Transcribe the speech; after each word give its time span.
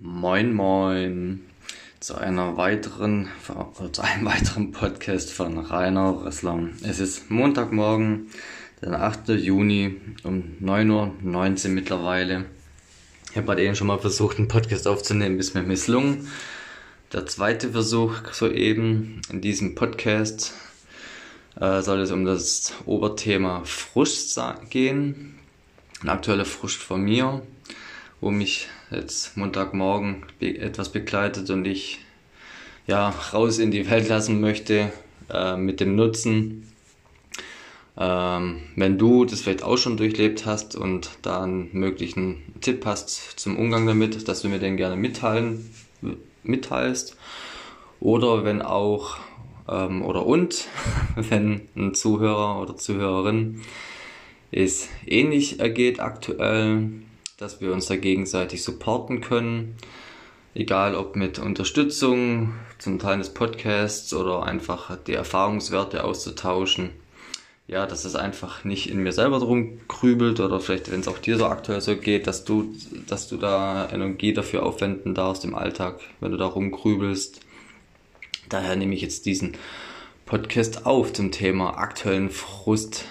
Moin 0.00 0.54
Moin 0.54 1.40
zu 2.00 2.14
einer 2.14 2.56
weiteren 2.56 3.28
zu 3.92 4.02
einem 4.02 4.24
weiteren 4.24 4.72
Podcast 4.72 5.30
von 5.30 5.58
Rainer 5.58 6.24
Ressler. 6.24 6.70
Es 6.82 6.98
ist 6.98 7.30
Montagmorgen, 7.30 8.28
der 8.80 9.02
8. 9.02 9.28
Juni 9.28 10.00
um 10.24 10.56
9.19 10.62 11.66
Uhr 11.66 11.70
mittlerweile. 11.74 12.46
Ich 13.30 13.36
habe 13.36 13.46
gerade 13.46 13.62
eben 13.62 13.76
schon 13.76 13.86
mal 13.86 13.98
versucht, 13.98 14.38
einen 14.38 14.48
Podcast 14.48 14.88
aufzunehmen, 14.88 15.38
ist 15.38 15.54
mir 15.54 15.62
misslungen. 15.62 16.26
Der 17.12 17.26
zweite 17.26 17.72
Versuch 17.72 18.32
soeben 18.32 19.20
in 19.28 19.42
diesem 19.42 19.74
Podcast 19.74 20.54
äh, 21.60 21.82
soll 21.82 22.00
es 22.00 22.10
um 22.10 22.24
das 22.24 22.72
Oberthema 22.86 23.62
Frust 23.64 24.40
gehen. 24.70 25.38
Ein 26.00 26.08
aktueller 26.08 26.46
Frust 26.46 26.78
von 26.78 27.02
mir, 27.02 27.42
wo 28.22 28.30
mich 28.30 28.68
jetzt 28.90 29.36
Montagmorgen 29.36 30.24
etwas 30.40 30.90
begleitet 30.90 31.50
und 31.50 31.66
ich 31.66 31.98
ja 32.86 33.10
raus 33.34 33.58
in 33.58 33.72
die 33.72 33.90
Welt 33.90 34.08
lassen 34.08 34.40
möchte 34.40 34.92
äh, 35.28 35.56
mit 35.56 35.80
dem 35.80 35.96
Nutzen. 35.96 36.72
Ähm, 37.98 38.62
wenn 38.76 38.96
du 38.96 39.24
das 39.24 39.42
vielleicht 39.42 39.64
auch 39.64 39.76
schon 39.76 39.96
durchlebt 39.96 40.46
hast 40.46 40.76
und 40.76 41.10
da 41.22 41.42
einen 41.42 41.70
möglichen 41.72 42.42
Tipp 42.60 42.86
hast 42.86 43.40
zum 43.40 43.58
Umgang 43.58 43.86
damit, 43.86 44.28
dass 44.28 44.40
du 44.40 44.48
mir 44.48 44.60
den 44.60 44.76
gerne 44.76 44.96
mitteilen, 44.96 45.68
mitteilst. 46.44 47.16
Oder 47.98 48.44
wenn 48.44 48.62
auch, 48.62 49.16
ähm, 49.68 50.00
oder 50.02 50.24
und, 50.24 50.68
wenn 51.16 51.62
ein 51.76 51.94
Zuhörer 51.94 52.62
oder 52.62 52.76
Zuhörerin 52.76 53.62
es 54.52 54.88
ähnlich 55.06 55.58
ergeht 55.58 55.98
aktuell, 55.98 57.02
dass 57.42 57.60
wir 57.60 57.72
uns 57.72 57.86
da 57.86 57.96
gegenseitig 57.96 58.62
supporten 58.62 59.20
können. 59.20 59.76
Egal 60.54 60.94
ob 60.94 61.16
mit 61.16 61.38
Unterstützung, 61.38 62.54
zum 62.78 62.98
Teil 62.98 63.18
des 63.18 63.30
Podcasts 63.34 64.14
oder 64.14 64.44
einfach 64.44 64.96
die 65.06 65.14
Erfahrungswerte 65.14 66.04
auszutauschen. 66.04 66.90
Ja, 67.66 67.86
dass 67.86 68.04
es 68.04 68.16
einfach 68.16 68.64
nicht 68.64 68.90
in 68.90 69.02
mir 69.02 69.12
selber 69.12 69.38
drum 69.38 69.80
krübelt 69.88 70.40
oder 70.40 70.60
vielleicht, 70.60 70.90
wenn 70.92 71.00
es 71.00 71.08
auch 71.08 71.18
dir 71.18 71.38
so 71.38 71.46
aktuell 71.46 71.80
so 71.80 71.96
geht, 71.96 72.26
dass 72.26 72.44
du, 72.44 72.74
dass 73.06 73.28
du 73.28 73.36
da 73.38 73.88
Energie 73.90 74.32
dafür 74.32 74.64
aufwenden 74.64 75.14
darfst 75.14 75.44
im 75.44 75.54
Alltag, 75.54 76.00
wenn 76.20 76.32
du 76.32 76.36
da 76.36 76.46
rumgrübelst. 76.46 77.40
Daher 78.50 78.76
nehme 78.76 78.94
ich 78.94 79.00
jetzt 79.00 79.26
diesen 79.26 79.56
Podcast 80.26 80.86
auf 80.86 81.12
zum 81.12 81.32
Thema 81.32 81.78
aktuellen 81.78 82.30
Frust 82.30 83.04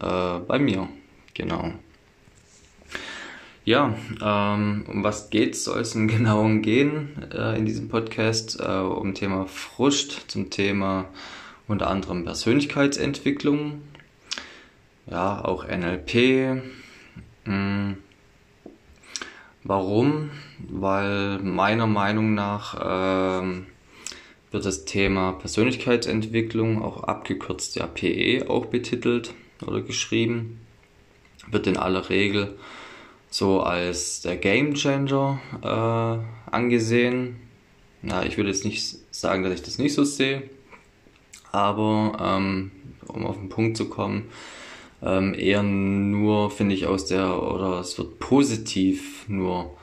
äh, 0.00 0.38
bei 0.40 0.58
mir. 0.58 0.88
Genau. 1.34 1.72
Ja, 3.64 3.94
ähm, 4.20 4.84
um 4.88 5.04
was 5.04 5.30
geht's? 5.30 5.62
Soll 5.62 5.82
es 5.82 5.94
im 5.94 6.08
Genauen 6.08 6.62
gehen 6.62 7.30
äh, 7.32 7.56
in 7.56 7.64
diesem 7.64 7.88
Podcast? 7.88 8.58
Äh, 8.58 8.64
um 8.64 9.14
Thema 9.14 9.46
Frust, 9.46 10.24
zum 10.26 10.50
Thema 10.50 11.04
unter 11.68 11.88
anderem 11.88 12.24
Persönlichkeitsentwicklung, 12.24 13.82
ja, 15.08 15.44
auch 15.44 15.64
NLP. 15.64 16.60
Hm. 17.44 17.98
Warum? 19.62 20.30
Weil 20.58 21.38
meiner 21.38 21.86
Meinung 21.86 22.34
nach 22.34 22.74
äh, 22.74 23.62
wird 24.50 24.64
das 24.64 24.86
Thema 24.86 25.34
Persönlichkeitsentwicklung, 25.34 26.82
auch 26.82 27.04
abgekürzt 27.04 27.76
ja 27.76 27.86
PE, 27.86 28.50
auch 28.50 28.66
betitelt 28.66 29.34
oder 29.64 29.82
geschrieben, 29.82 30.58
wird 31.48 31.68
in 31.68 31.76
aller 31.76 32.08
Regel 32.10 32.56
so 33.32 33.62
als 33.62 34.20
der 34.20 34.36
Game 34.36 34.74
Changer 34.74 35.40
äh, 35.62 36.50
angesehen. 36.54 37.36
Ja, 38.02 38.24
ich 38.24 38.36
würde 38.36 38.50
jetzt 38.50 38.64
nicht 38.64 38.98
sagen, 39.10 39.42
dass 39.42 39.54
ich 39.54 39.62
das 39.62 39.78
nicht 39.78 39.94
so 39.94 40.04
sehe, 40.04 40.42
aber 41.50 42.16
ähm, 42.20 42.70
um 43.06 43.24
auf 43.24 43.36
den 43.36 43.48
Punkt 43.48 43.76
zu 43.76 43.88
kommen, 43.88 44.28
ähm, 45.02 45.34
eher 45.34 45.62
nur 45.62 46.50
finde 46.50 46.74
ich 46.74 46.86
aus 46.86 47.06
der 47.06 47.42
oder 47.42 47.80
es 47.80 47.96
wird 47.96 48.18
positiv 48.18 49.26
nur 49.28 49.76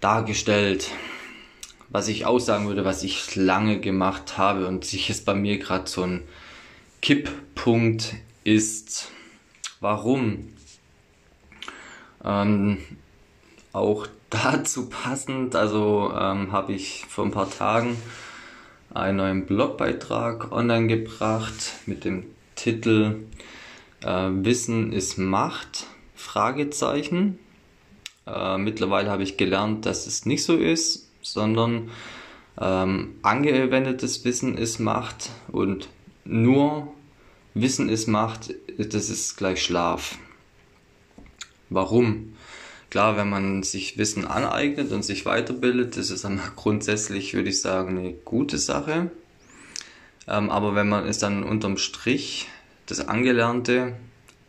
dargestellt, 0.00 0.90
was 1.88 2.08
ich 2.08 2.26
aussagen 2.26 2.66
würde, 2.66 2.84
was 2.84 3.04
ich 3.04 3.36
lange 3.36 3.80
gemacht 3.80 4.36
habe 4.36 4.66
und 4.66 4.84
sich 4.84 5.08
jetzt 5.08 5.24
bei 5.24 5.34
mir 5.34 5.58
gerade 5.58 5.88
so 5.88 6.02
ein 6.02 6.22
Kipppunkt 7.00 8.14
ist. 8.44 9.10
Warum? 9.80 10.54
Ähm, 12.24 12.78
auch 13.72 14.06
dazu 14.30 14.88
passend, 14.88 15.54
also 15.54 16.12
ähm, 16.12 16.52
habe 16.52 16.72
ich 16.72 17.04
vor 17.08 17.24
ein 17.24 17.30
paar 17.30 17.50
Tagen 17.50 17.96
einen 18.92 19.16
neuen 19.16 19.46
Blogbeitrag 19.46 20.52
online 20.52 20.86
gebracht 20.86 21.74
mit 21.86 22.04
dem 22.04 22.24
Titel 22.54 23.24
äh, 24.02 24.28
Wissen 24.30 24.92
ist 24.92 25.18
Macht? 25.18 25.86
Fragezeichen. 26.14 27.38
Äh, 28.26 28.58
mittlerweile 28.58 29.10
habe 29.10 29.22
ich 29.22 29.36
gelernt, 29.36 29.86
dass 29.86 30.06
es 30.06 30.26
nicht 30.26 30.44
so 30.44 30.56
ist, 30.56 31.10
sondern 31.22 31.90
ähm, 32.60 33.16
angewendetes 33.22 34.24
Wissen 34.24 34.56
ist 34.56 34.78
Macht 34.78 35.30
und 35.48 35.88
nur 36.24 36.92
Wissen 37.54 37.88
ist 37.88 38.06
Macht, 38.06 38.54
das 38.78 39.10
ist 39.10 39.36
gleich 39.36 39.62
Schlaf. 39.62 40.18
Warum? 41.74 42.34
Klar, 42.90 43.16
wenn 43.16 43.28
man 43.28 43.64
sich 43.64 43.98
Wissen 43.98 44.24
aneignet 44.24 44.92
und 44.92 45.02
sich 45.02 45.26
weiterbildet, 45.26 45.96
ist 45.96 46.24
dann 46.24 46.40
grundsätzlich, 46.56 47.34
würde 47.34 47.50
ich 47.50 47.60
sagen, 47.60 47.98
eine 47.98 48.12
gute 48.12 48.58
Sache. 48.58 49.10
Ähm, 50.28 50.50
aber 50.50 50.74
wenn 50.74 50.88
man 50.88 51.06
es 51.06 51.18
dann 51.18 51.42
unterm 51.42 51.76
Strich 51.76 52.48
das 52.86 53.08
Angelernte 53.08 53.94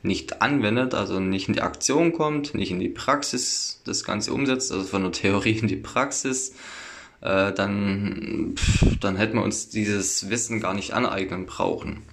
nicht 0.04 0.42
anwendet, 0.42 0.94
also 0.94 1.20
nicht 1.20 1.48
in 1.48 1.56
die 1.56 1.62
Aktion 1.62 2.14
kommt, 2.14 2.54
nicht 2.54 2.70
in 2.70 2.80
die 2.80 2.90
Praxis 2.90 3.82
das 3.86 4.04
Ganze 4.04 4.32
umsetzt, 4.32 4.72
also 4.72 4.86
von 4.86 5.02
der 5.02 5.12
Theorie 5.12 5.58
in 5.58 5.68
die 5.68 5.76
Praxis, 5.76 6.54
äh, 7.22 7.52
dann, 7.52 8.54
pff, 8.56 9.00
dann 9.00 9.16
hätten 9.16 9.38
wir 9.38 9.44
uns 9.44 9.70
dieses 9.70 10.30
Wissen 10.30 10.60
gar 10.60 10.76
nicht 10.76 10.94
aneignen 10.94 11.48
brauchen. 11.48 12.04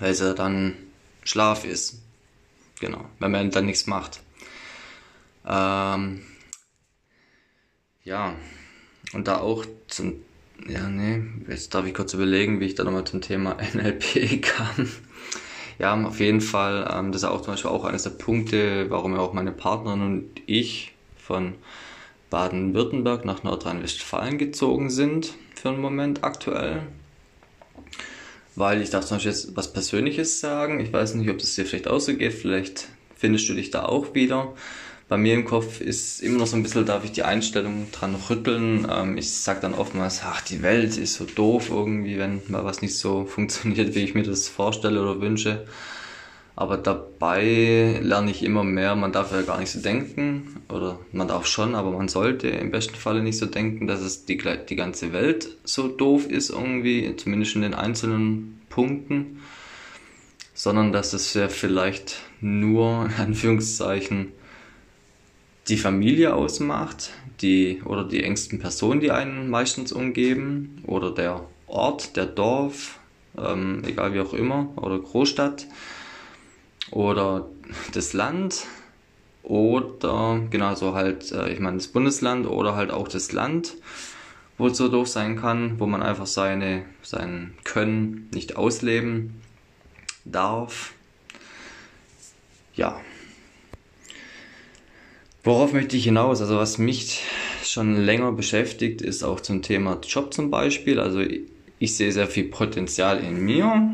Weil 0.00 0.10
es 0.10 0.18
ja 0.18 0.34
dann 0.34 0.74
Schlaf 1.22 1.64
ist. 1.64 2.03
Genau, 2.84 3.06
wenn 3.18 3.30
man 3.30 3.50
dann 3.50 3.64
nichts 3.64 3.86
macht. 3.86 4.20
Ähm, 5.48 6.20
ja, 8.02 8.34
und 9.14 9.26
da 9.26 9.38
auch 9.38 9.64
zum, 9.88 10.16
ja, 10.68 10.86
nee, 10.90 11.22
jetzt 11.48 11.74
darf 11.74 11.86
ich 11.86 11.94
kurz 11.94 12.12
überlegen, 12.12 12.60
wie 12.60 12.66
ich 12.66 12.74
da 12.74 12.84
nochmal 12.84 13.04
zum 13.04 13.22
Thema 13.22 13.56
NLP 13.74 14.42
kam. 14.42 14.86
Ja, 15.78 15.98
auf 16.04 16.20
jeden 16.20 16.42
Fall, 16.42 16.86
ähm, 16.94 17.10
das 17.10 17.22
ist 17.22 17.28
auch 17.28 17.40
zum 17.40 17.54
Beispiel 17.54 17.70
auch 17.70 17.84
eines 17.84 18.02
der 18.02 18.10
Punkte, 18.10 18.90
warum 18.90 19.14
ja 19.14 19.20
auch 19.20 19.32
meine 19.32 19.52
Partnerin 19.52 20.02
und 20.02 20.42
ich 20.44 20.94
von 21.16 21.54
Baden-Württemberg 22.28 23.24
nach 23.24 23.44
Nordrhein-Westfalen 23.44 24.36
gezogen 24.36 24.90
sind 24.90 25.32
für 25.54 25.70
einen 25.70 25.80
Moment 25.80 26.22
aktuell 26.22 26.82
weil 28.56 28.82
ich 28.82 28.90
darf 28.90 29.04
zum 29.04 29.16
Beispiel 29.16 29.32
jetzt 29.32 29.56
was 29.56 29.72
Persönliches 29.72 30.40
sagen. 30.40 30.80
Ich 30.80 30.92
weiß 30.92 31.14
nicht, 31.14 31.30
ob 31.30 31.38
das 31.38 31.54
dir 31.54 31.66
vielleicht 31.66 31.88
auch 31.88 32.00
so 32.00 32.14
geht. 32.14 32.32
Vielleicht 32.34 32.88
findest 33.16 33.48
du 33.48 33.54
dich 33.54 33.70
da 33.70 33.84
auch 33.84 34.14
wieder. 34.14 34.54
Bei 35.08 35.18
mir 35.18 35.34
im 35.34 35.44
Kopf 35.44 35.80
ist 35.80 36.22
immer 36.22 36.38
noch 36.38 36.46
so 36.46 36.56
ein 36.56 36.62
bisschen, 36.62 36.86
darf 36.86 37.04
ich 37.04 37.12
die 37.12 37.24
Einstellung 37.24 37.88
dran 37.92 38.14
rütteln. 38.14 38.86
Ähm, 38.90 39.18
ich 39.18 39.30
sag 39.32 39.60
dann 39.60 39.74
oftmals, 39.74 40.22
ach, 40.24 40.40
die 40.40 40.62
Welt 40.62 40.96
ist 40.96 41.14
so 41.14 41.24
doof 41.24 41.68
irgendwie, 41.70 42.18
wenn 42.18 42.40
mal 42.48 42.64
was 42.64 42.80
nicht 42.80 42.96
so 42.96 43.24
funktioniert, 43.26 43.94
wie 43.94 44.00
ich 44.00 44.14
mir 44.14 44.22
das 44.22 44.48
vorstelle 44.48 45.02
oder 45.02 45.20
wünsche. 45.20 45.66
Aber 46.56 46.76
dabei 46.76 47.98
lerne 48.00 48.30
ich 48.30 48.44
immer 48.44 48.62
mehr, 48.62 48.94
man 48.94 49.10
darf 49.10 49.32
ja 49.32 49.42
gar 49.42 49.58
nicht 49.58 49.70
so 49.70 49.80
denken, 49.80 50.60
oder 50.68 51.00
man 51.10 51.26
darf 51.26 51.46
schon, 51.46 51.74
aber 51.74 51.90
man 51.90 52.06
sollte 52.06 52.48
im 52.48 52.70
besten 52.70 52.94
Falle 52.94 53.22
nicht 53.22 53.38
so 53.38 53.46
denken, 53.46 53.88
dass 53.88 54.00
es 54.00 54.24
die, 54.24 54.40
die 54.68 54.76
ganze 54.76 55.12
Welt 55.12 55.56
so 55.64 55.88
doof 55.88 56.28
ist 56.28 56.50
irgendwie, 56.50 57.16
zumindest 57.16 57.56
in 57.56 57.62
den 57.62 57.74
einzelnen 57.74 58.60
Punkten, 58.68 59.40
sondern 60.54 60.92
dass 60.92 61.12
es 61.12 61.34
ja 61.34 61.48
vielleicht 61.48 62.20
nur, 62.40 63.06
in 63.06 63.14
Anführungszeichen, 63.14 64.28
die 65.66 65.76
Familie 65.76 66.34
ausmacht, 66.34 67.10
die, 67.40 67.82
oder 67.84 68.04
die 68.04 68.22
engsten 68.22 68.60
Personen, 68.60 69.00
die 69.00 69.10
einen 69.10 69.50
meistens 69.50 69.90
umgeben, 69.90 70.82
oder 70.86 71.10
der 71.10 71.48
Ort, 71.66 72.16
der 72.16 72.26
Dorf, 72.26 73.00
ähm, 73.36 73.82
egal 73.84 74.14
wie 74.14 74.20
auch 74.20 74.34
immer, 74.34 74.68
oder 74.76 75.00
Großstadt 75.00 75.66
oder 76.94 77.46
das 77.92 78.12
Land 78.12 78.66
oder 79.42 80.40
genauso 80.48 80.94
halt, 80.94 81.32
äh, 81.32 81.52
ich 81.52 81.60
meine 81.60 81.76
das 81.76 81.88
Bundesland 81.88 82.46
oder 82.46 82.76
halt 82.76 82.90
auch 82.90 83.08
das 83.08 83.32
Land, 83.32 83.74
wo 84.56 84.68
es 84.68 84.78
so 84.78 84.88
doof 84.88 85.08
sein 85.08 85.36
kann, 85.36 85.80
wo 85.80 85.86
man 85.86 86.02
einfach 86.02 86.26
seine, 86.26 86.84
sein 87.02 87.54
Können 87.64 88.30
nicht 88.32 88.56
ausleben 88.56 89.42
darf. 90.24 90.92
Ja. 92.74 93.00
Worauf 95.42 95.72
möchte 95.72 95.96
ich 95.96 96.04
hinaus? 96.04 96.40
Also 96.40 96.56
was 96.56 96.78
mich 96.78 97.22
schon 97.64 97.96
länger 97.96 98.32
beschäftigt, 98.32 99.02
ist 99.02 99.24
auch 99.24 99.40
zum 99.40 99.62
Thema 99.62 100.00
Job 100.06 100.32
zum 100.32 100.50
Beispiel. 100.50 101.00
Also 101.00 101.22
ich 101.78 101.96
sehe 101.96 102.12
sehr 102.12 102.28
viel 102.28 102.44
Potenzial 102.44 103.18
in 103.18 103.44
mir. 103.44 103.90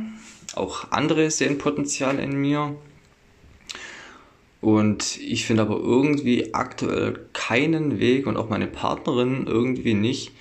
Auch 0.55 0.93
andere 0.93 1.31
sehen 1.31 1.57
Potenzial 1.57 2.19
in 2.19 2.37
mir. 2.37 2.77
Und 4.61 5.19
ich 5.19 5.47
finde 5.47 5.63
aber 5.63 5.77
irgendwie 5.77 6.53
aktuell 6.53 7.27
keinen 7.33 7.99
Weg 7.99 8.27
und 8.27 8.37
auch 8.37 8.51
meine 8.51 8.67
Partnerin 8.67 9.47
irgendwie 9.47 9.95
nicht, 9.95 10.33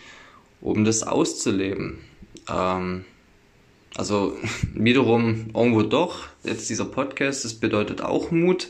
um 0.60 0.84
das 0.84 1.04
auszuleben. 1.04 2.00
Ähm, 2.50 3.06
also 3.96 4.34
wiederum 4.74 5.48
irgendwo 5.54 5.84
doch. 5.84 6.28
Jetzt 6.44 6.70
dieser 6.70 6.86
Podcast, 6.86 7.46
das 7.46 7.54
bedeutet 7.54 8.02
auch 8.02 8.32
Mut. 8.32 8.70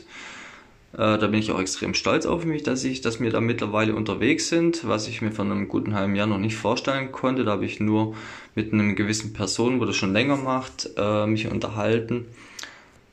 Äh, 0.92 1.18
da 1.18 1.26
bin 1.26 1.40
ich 1.40 1.50
auch 1.50 1.60
extrem 1.60 1.94
stolz 1.94 2.26
auf 2.26 2.44
mich, 2.44 2.62
dass 2.62 2.84
ich, 2.84 3.00
dass 3.00 3.20
wir 3.20 3.30
da 3.30 3.40
mittlerweile 3.40 3.94
unterwegs 3.94 4.48
sind, 4.48 4.86
was 4.86 5.08
ich 5.08 5.22
mir 5.22 5.30
von 5.30 5.50
einem 5.50 5.68
guten 5.68 5.94
halben 5.94 6.16
Jahr 6.16 6.26
noch 6.26 6.38
nicht 6.38 6.56
vorstellen 6.56 7.12
konnte. 7.12 7.44
Da 7.44 7.52
habe 7.52 7.64
ich 7.64 7.80
nur 7.80 8.14
mit 8.54 8.72
einem 8.72 8.96
gewissen 8.96 9.32
Person, 9.32 9.80
wo 9.80 9.84
das 9.84 9.96
schon 9.96 10.12
länger 10.12 10.36
macht, 10.36 10.90
äh, 10.96 11.26
mich 11.26 11.50
unterhalten. 11.50 12.26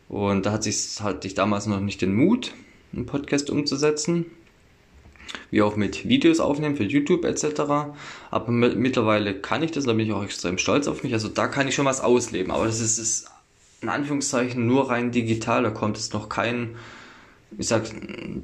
Und 0.09 0.45
da 0.45 0.51
hatte 0.51 0.69
ich, 0.69 1.01
hatte 1.01 1.27
ich 1.27 1.33
damals 1.33 1.65
noch 1.65 1.79
nicht 1.79 2.01
den 2.01 2.13
Mut, 2.13 2.53
einen 2.93 3.05
Podcast 3.05 3.49
umzusetzen. 3.49 4.25
Wie 5.51 5.61
auch 5.61 5.75
mit 5.75 6.07
Videos 6.07 6.39
aufnehmen 6.39 6.77
für 6.77 6.85
YouTube 6.85 7.25
etc. 7.25 7.61
Aber 8.31 8.51
mittlerweile 8.51 9.33
kann 9.33 9.61
ich 9.61 9.71
das, 9.71 9.83
da 9.83 9.93
bin 9.93 10.05
ich 10.05 10.13
auch 10.13 10.23
extrem 10.23 10.57
stolz 10.57 10.87
auf 10.87 11.03
mich. 11.03 11.13
Also 11.13 11.27
da 11.27 11.47
kann 11.47 11.67
ich 11.67 11.75
schon 11.75 11.85
was 11.85 11.99
ausleben. 11.99 12.51
Aber 12.51 12.65
das 12.65 12.79
ist, 12.79 12.97
ist 12.97 13.27
in 13.81 13.89
Anführungszeichen 13.89 14.65
nur 14.65 14.89
rein 14.89 15.11
digital. 15.11 15.63
Da 15.63 15.69
kommt 15.69 15.97
es 15.97 16.13
noch 16.13 16.29
kein 16.29 16.75
ich 17.57 17.67
sag, 17.67 17.83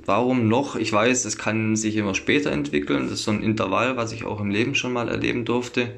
warum 0.05 0.47
noch? 0.47 0.75
Ich 0.75 0.91
weiß, 0.91 1.25
es 1.25 1.37
kann 1.37 1.75
sich 1.75 1.95
immer 1.97 2.15
später 2.15 2.51
entwickeln. 2.51 3.03
Das 3.03 3.11
ist 3.11 3.23
so 3.23 3.31
ein 3.31 3.43
Intervall, 3.43 3.97
was 3.97 4.11
ich 4.11 4.23
auch 4.25 4.39
im 4.39 4.49
Leben 4.49 4.75
schon 4.75 4.93
mal 4.93 5.09
erleben 5.09 5.45
durfte. 5.45 5.91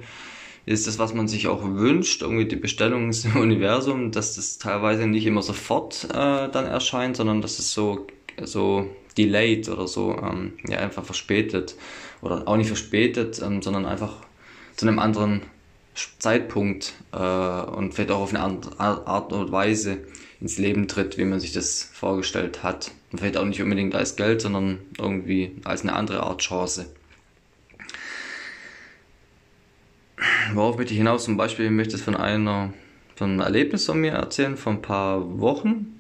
Ist 0.66 0.88
das, 0.88 0.98
was 0.98 1.14
man 1.14 1.28
sich 1.28 1.48
auch 1.48 1.64
wünscht, 1.64 2.22
irgendwie 2.24 2.46
die 2.46 2.56
Bestellung 2.56 3.12
im 3.12 3.36
Universum, 3.42 4.12
dass 4.12 4.36
das 4.36 4.58
teilweise 4.58 5.08
nicht 5.08 5.26
immer 5.26 5.42
sofort 5.42 6.06
äh, 6.06 6.50
dann 6.50 6.66
erscheint, 6.66 7.18
sondern 7.18 7.42
dass 7.42 7.60
es 7.60 7.72
so, 7.72 8.08
so 8.44 8.90
delayed 9.18 9.70
oder 9.70 9.88
so, 9.88 10.18
ähm, 10.18 10.54
ja, 10.68 10.80
einfach 10.80 11.06
verspätet. 11.06 11.76
Oder 12.22 12.48
auch 12.48 12.58
nicht 12.58 12.68
verspätet, 12.68 13.42
ähm, 13.44 13.62
sondern 13.62 13.86
einfach 13.86 14.14
zu 14.76 14.88
einem 14.88 15.00
anderen 15.00 15.42
Zeitpunkt 16.20 16.94
äh, 17.14 17.18
und 17.18 17.94
vielleicht 17.94 18.12
auch 18.12 18.22
auf 18.22 18.34
eine 18.34 18.44
andere 18.44 18.80
Art 18.80 19.32
und 19.32 19.52
Weise 19.52 20.00
ins 20.42 20.58
Leben 20.58 20.88
tritt, 20.88 21.18
wie 21.18 21.26
man 21.26 21.40
sich 21.40 21.54
das 21.54 21.90
vorgestellt 21.94 22.64
hat. 22.64 22.92
Und 23.12 23.20
vielleicht 23.20 23.38
auch 23.38 23.46
nicht 23.46 23.62
unbedingt 23.62 23.96
als 23.96 24.16
Geld, 24.16 24.42
sondern 24.42 24.80
irgendwie 24.98 25.56
als 25.64 25.84
eine 25.84 25.94
andere 25.94 26.24
Art 26.24 26.42
Chance. 26.42 26.88
Worauf 30.54 30.78
möchte 30.78 30.94
ich 30.94 31.00
hinaus? 31.00 31.26
Zum 31.26 31.38
Beispiel 31.38 31.70
möchte 31.70 31.96
ich 31.96 32.02
von 32.02 32.16
einer 32.16 32.74
von 33.16 33.32
einem 33.32 33.40
Erlebnis 33.40 33.86
von 33.86 34.00
mir 34.00 34.12
erzählen, 34.12 34.58
vor 34.58 34.74
ein 34.74 34.82
paar 34.82 35.40
Wochen. 35.40 35.98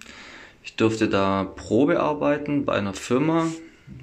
Ich 0.64 0.76
durfte 0.76 1.08
da 1.08 1.44
Probe 1.44 2.00
arbeiten 2.00 2.66
bei 2.66 2.74
einer 2.74 2.94
Firma, 2.94 3.48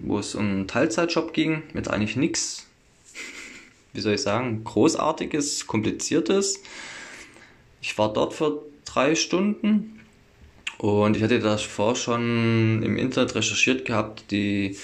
wo 0.03 0.19
es 0.19 0.35
um 0.35 0.49
einen 0.49 0.69
Teilzeitjob 0.69 1.33
ging, 1.33 1.63
mit 1.75 1.89
eigentlich 1.89 2.17
nichts, 2.17 2.67
wie 3.93 4.01
soll 4.01 4.15
ich 4.15 4.23
sagen, 4.23 4.65
großartiges, 4.65 5.67
kompliziertes. 5.67 6.63
Ich 7.83 7.99
war 7.99 8.13
dort 8.13 8.33
für 8.33 8.63
drei 8.85 9.15
Stunden 9.15 10.01
und 10.79 11.17
ich 11.17 11.23
hatte 11.23 11.41
davor 11.41 11.97
schon 11.97 12.83
im 12.83 12.97
Internet 12.97 13.35
recherchiert 13.35 13.85
gehabt, 13.85 14.31
die 14.31 14.77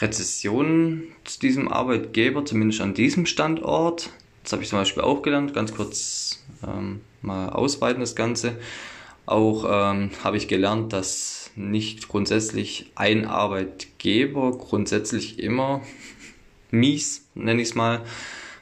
Rezession 0.00 1.04
zu 1.24 1.38
diesem 1.38 1.68
Arbeitgeber, 1.68 2.44
zumindest 2.44 2.80
an 2.80 2.94
diesem 2.94 3.26
Standort. 3.26 4.10
Das 4.42 4.52
habe 4.52 4.62
ich 4.62 4.68
zum 4.68 4.78
Beispiel 4.78 5.02
auch 5.02 5.22
gelernt, 5.22 5.54
ganz 5.54 5.74
kurz 5.74 6.44
ähm, 6.66 7.00
mal 7.20 7.50
ausweiten 7.50 8.00
das 8.00 8.16
Ganze. 8.16 8.56
Auch 9.24 9.64
ähm, 9.68 10.10
habe 10.24 10.36
ich 10.36 10.48
gelernt, 10.48 10.92
dass 10.92 11.50
nicht 11.54 12.08
grundsätzlich 12.08 12.90
ein 12.94 13.26
Arbeitgeber 13.26 14.56
grundsätzlich 14.58 15.38
immer 15.38 15.82
mies, 16.70 17.28
nenne 17.34 17.62
ich 17.62 17.68
es 17.68 17.74
mal, 17.74 18.02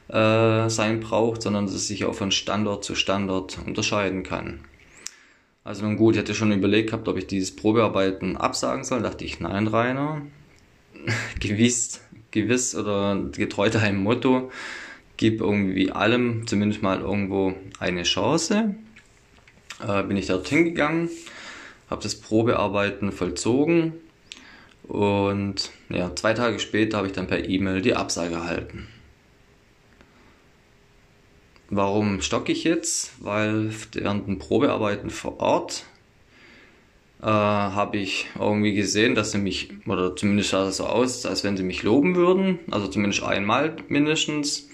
äh, 0.09 0.69
sein 0.69 0.99
braucht, 0.99 1.41
sondern 1.41 1.65
dass 1.65 1.75
es 1.75 1.87
sich 1.87 2.05
auch 2.05 2.13
von 2.13 2.31
Standort 2.31 2.83
zu 2.83 2.95
Standort 2.95 3.57
unterscheiden 3.65 4.23
kann. 4.23 4.59
Also 5.63 5.85
nun 5.85 5.95
gut, 5.95 6.15
ich 6.15 6.19
hatte 6.19 6.33
schon 6.33 6.51
überlegt 6.51 6.89
gehabt, 6.89 7.07
ob 7.07 7.17
ich 7.17 7.27
dieses 7.27 7.55
Probearbeiten 7.55 8.35
absagen 8.35 8.83
soll. 8.83 9.01
Dachte 9.01 9.25
ich, 9.25 9.39
nein, 9.39 9.67
Rainer. 9.67 10.21
gewiss, 11.39 12.01
gewiss 12.31 12.75
oder 12.75 13.15
getreu 13.31 13.69
deinem 13.69 14.03
Motto, 14.03 14.51
gib 15.21 15.39
irgendwie 15.39 15.91
allem 15.91 16.47
zumindest 16.47 16.81
mal 16.81 16.99
irgendwo 16.99 17.53
eine 17.79 18.01
Chance. 18.01 18.73
Äh, 19.87 20.03
bin 20.03 20.17
ich 20.17 20.25
dorthin 20.25 20.65
gegangen, 20.65 21.09
habe 21.91 22.01
das 22.01 22.19
Probearbeiten 22.19 23.11
vollzogen 23.11 23.93
und 24.83 25.69
ja, 25.89 26.15
zwei 26.15 26.33
Tage 26.33 26.57
später 26.57 26.97
habe 26.97 27.05
ich 27.05 27.13
dann 27.13 27.27
per 27.27 27.47
E-Mail 27.47 27.83
die 27.83 27.95
Absage 27.95 28.33
erhalten. 28.33 28.87
Warum 31.69 32.21
stocke 32.21 32.51
ich 32.51 32.63
jetzt? 32.63 33.11
Weil 33.19 33.69
während 33.93 34.27
den 34.27 34.39
Probearbeiten 34.39 35.11
vor 35.11 35.39
Ort 35.39 35.85
äh, 37.21 37.27
habe 37.27 37.97
ich 37.97 38.25
irgendwie 38.39 38.73
gesehen, 38.73 39.13
dass 39.13 39.33
sie 39.33 39.37
mich, 39.37 39.69
oder 39.85 40.15
zumindest 40.15 40.49
sah 40.49 40.67
es 40.67 40.77
so 40.77 40.87
aus, 40.87 41.27
als 41.27 41.43
wenn 41.43 41.57
sie 41.57 41.63
mich 41.63 41.83
loben 41.83 42.15
würden, 42.15 42.57
also 42.71 42.87
zumindest 42.87 43.21
einmal 43.21 43.75
mindestens. 43.87 44.67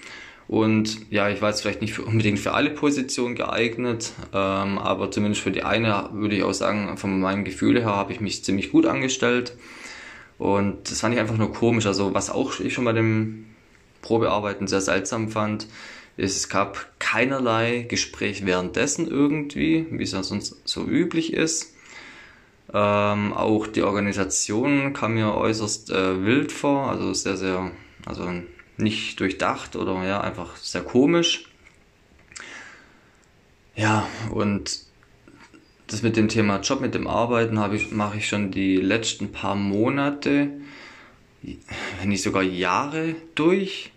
Und 0.47 1.11
ja, 1.11 1.29
ich 1.29 1.41
war 1.41 1.49
jetzt 1.49 1.61
vielleicht 1.61 1.81
nicht 1.81 1.93
für, 1.93 2.03
unbedingt 2.05 2.39
für 2.39 2.53
alle 2.53 2.69
Positionen 2.69 3.35
geeignet, 3.35 4.13
ähm, 4.33 4.77
aber 4.77 5.11
zumindest 5.11 5.41
für 5.41 5.51
die 5.51 5.63
eine 5.63 6.09
würde 6.13 6.37
ich 6.37 6.43
auch 6.43 6.53
sagen, 6.53 6.97
von 6.97 7.19
meinem 7.19 7.43
Gefühl 7.43 7.79
her 7.79 7.87
habe 7.95 8.13
ich 8.13 8.21
mich 8.21 8.43
ziemlich 8.45 8.71
gut 8.71 8.85
angestellt. 8.85 9.57
Und 10.37 10.89
das 10.89 11.01
fand 11.01 11.13
ich 11.15 11.19
einfach 11.19 11.37
nur 11.37 11.51
komisch. 11.51 11.85
Also 11.85 12.13
was 12.13 12.29
auch 12.29 12.59
ich 12.59 12.73
schon 12.73 12.85
bei 12.85 12.93
dem 12.93 13.45
Probearbeiten 14.01 14.67
sehr 14.67 14.81
seltsam 14.81 15.29
fand, 15.29 15.67
es 16.15 16.49
gab 16.49 16.87
keinerlei 16.99 17.85
Gespräch 17.87 18.45
währenddessen 18.45 19.07
irgendwie, 19.07 19.85
wie 19.91 20.03
es 20.03 20.13
ja 20.13 20.23
sonst 20.23 20.55
so 20.65 20.85
üblich 20.85 21.33
ist. 21.33 21.75
Ähm, 22.73 23.33
auch 23.33 23.67
die 23.67 23.83
Organisation 23.83 24.93
kam 24.93 25.13
mir 25.13 25.33
äußerst 25.35 25.91
äh, 25.91 26.25
wild 26.25 26.51
vor, 26.51 26.89
also 26.89 27.13
sehr, 27.13 27.37
sehr, 27.37 27.71
also 28.05 28.23
nicht 28.77 29.19
durchdacht 29.19 29.75
oder 29.75 30.03
ja, 30.05 30.21
einfach 30.21 30.55
sehr 30.55 30.83
komisch. 30.83 31.45
Ja, 33.75 34.07
und 34.31 34.79
das 35.87 36.01
mit 36.01 36.17
dem 36.17 36.27
Thema 36.27 36.59
Job, 36.59 36.81
mit 36.81 36.95
dem 36.95 37.07
Arbeiten 37.07 37.59
habe 37.59 37.75
ich, 37.75 37.91
mache 37.91 38.17
ich 38.17 38.27
schon 38.27 38.51
die 38.51 38.77
letzten 38.77 39.31
paar 39.31 39.55
Monate, 39.55 40.49
wenn 41.41 42.09
nicht 42.09 42.23
sogar 42.23 42.43
Jahre 42.43 43.15
durch. 43.35 43.91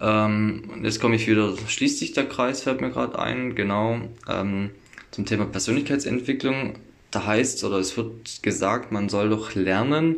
Ähm, 0.00 0.70
und 0.72 0.84
jetzt 0.84 1.00
komme 1.00 1.16
ich 1.16 1.26
wieder, 1.26 1.54
schließt 1.56 1.98
sich 1.98 2.12
der 2.12 2.28
Kreis, 2.28 2.62
fällt 2.62 2.80
mir 2.80 2.90
gerade 2.90 3.18
ein, 3.18 3.54
genau, 3.54 4.00
ähm, 4.28 4.70
zum 5.10 5.26
Thema 5.26 5.44
Persönlichkeitsentwicklung. 5.46 6.74
Da 7.10 7.26
heißt 7.26 7.62
oder 7.64 7.78
es 7.78 7.96
wird 7.96 8.42
gesagt, 8.42 8.90
man 8.90 9.08
soll 9.08 9.28
doch 9.28 9.54
lernen, 9.54 10.16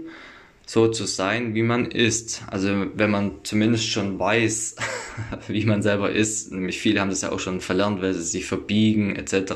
so 0.67 0.89
zu 0.89 1.07
sein, 1.07 1.55
wie 1.55 1.63
man 1.63 1.87
ist. 1.87 2.43
Also 2.49 2.87
wenn 2.95 3.11
man 3.11 3.37
zumindest 3.45 3.89
schon 3.89 4.19
weiß, 4.19 4.77
wie 5.49 5.65
man 5.65 5.81
selber 5.81 6.11
ist, 6.11 6.53
nämlich 6.53 6.79
viele 6.79 7.01
haben 7.01 7.11
das 7.11 7.23
ja 7.23 7.31
auch 7.31 7.39
schon 7.39 7.61
verlernt, 7.61 8.03
weil 8.03 8.13
sie 8.13 8.23
sich 8.23 8.47
verbiegen 8.47 9.15
etc. 9.15 9.55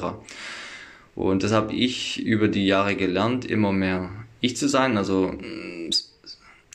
Und 1.16 1.42
das 1.42 1.50
habe 1.52 1.74
ich 1.74 2.22
über 2.22 2.46
die 2.46 2.64
Jahre 2.64 2.94
gelernt, 2.94 3.44
immer 3.44 3.72
mehr 3.72 4.10
ich 4.40 4.56
zu 4.56 4.68
sein. 4.68 4.96
Also 4.96 5.34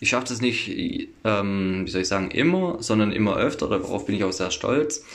ich 0.02 0.10
schaffe 0.10 0.28
das 0.28 0.42
nicht, 0.42 0.70
ähm, 1.24 1.84
wie 1.86 1.90
soll 1.90 2.02
ich 2.02 2.08
sagen, 2.10 2.30
immer, 2.30 2.84
sondern 2.84 3.14
immer 3.14 3.38
öfter. 3.38 3.70
Darauf 3.70 4.06
bin 4.06 4.16
ich 4.16 4.26
auch 4.26 4.34
sehr 4.34 4.52
stolz. 4.52 5.06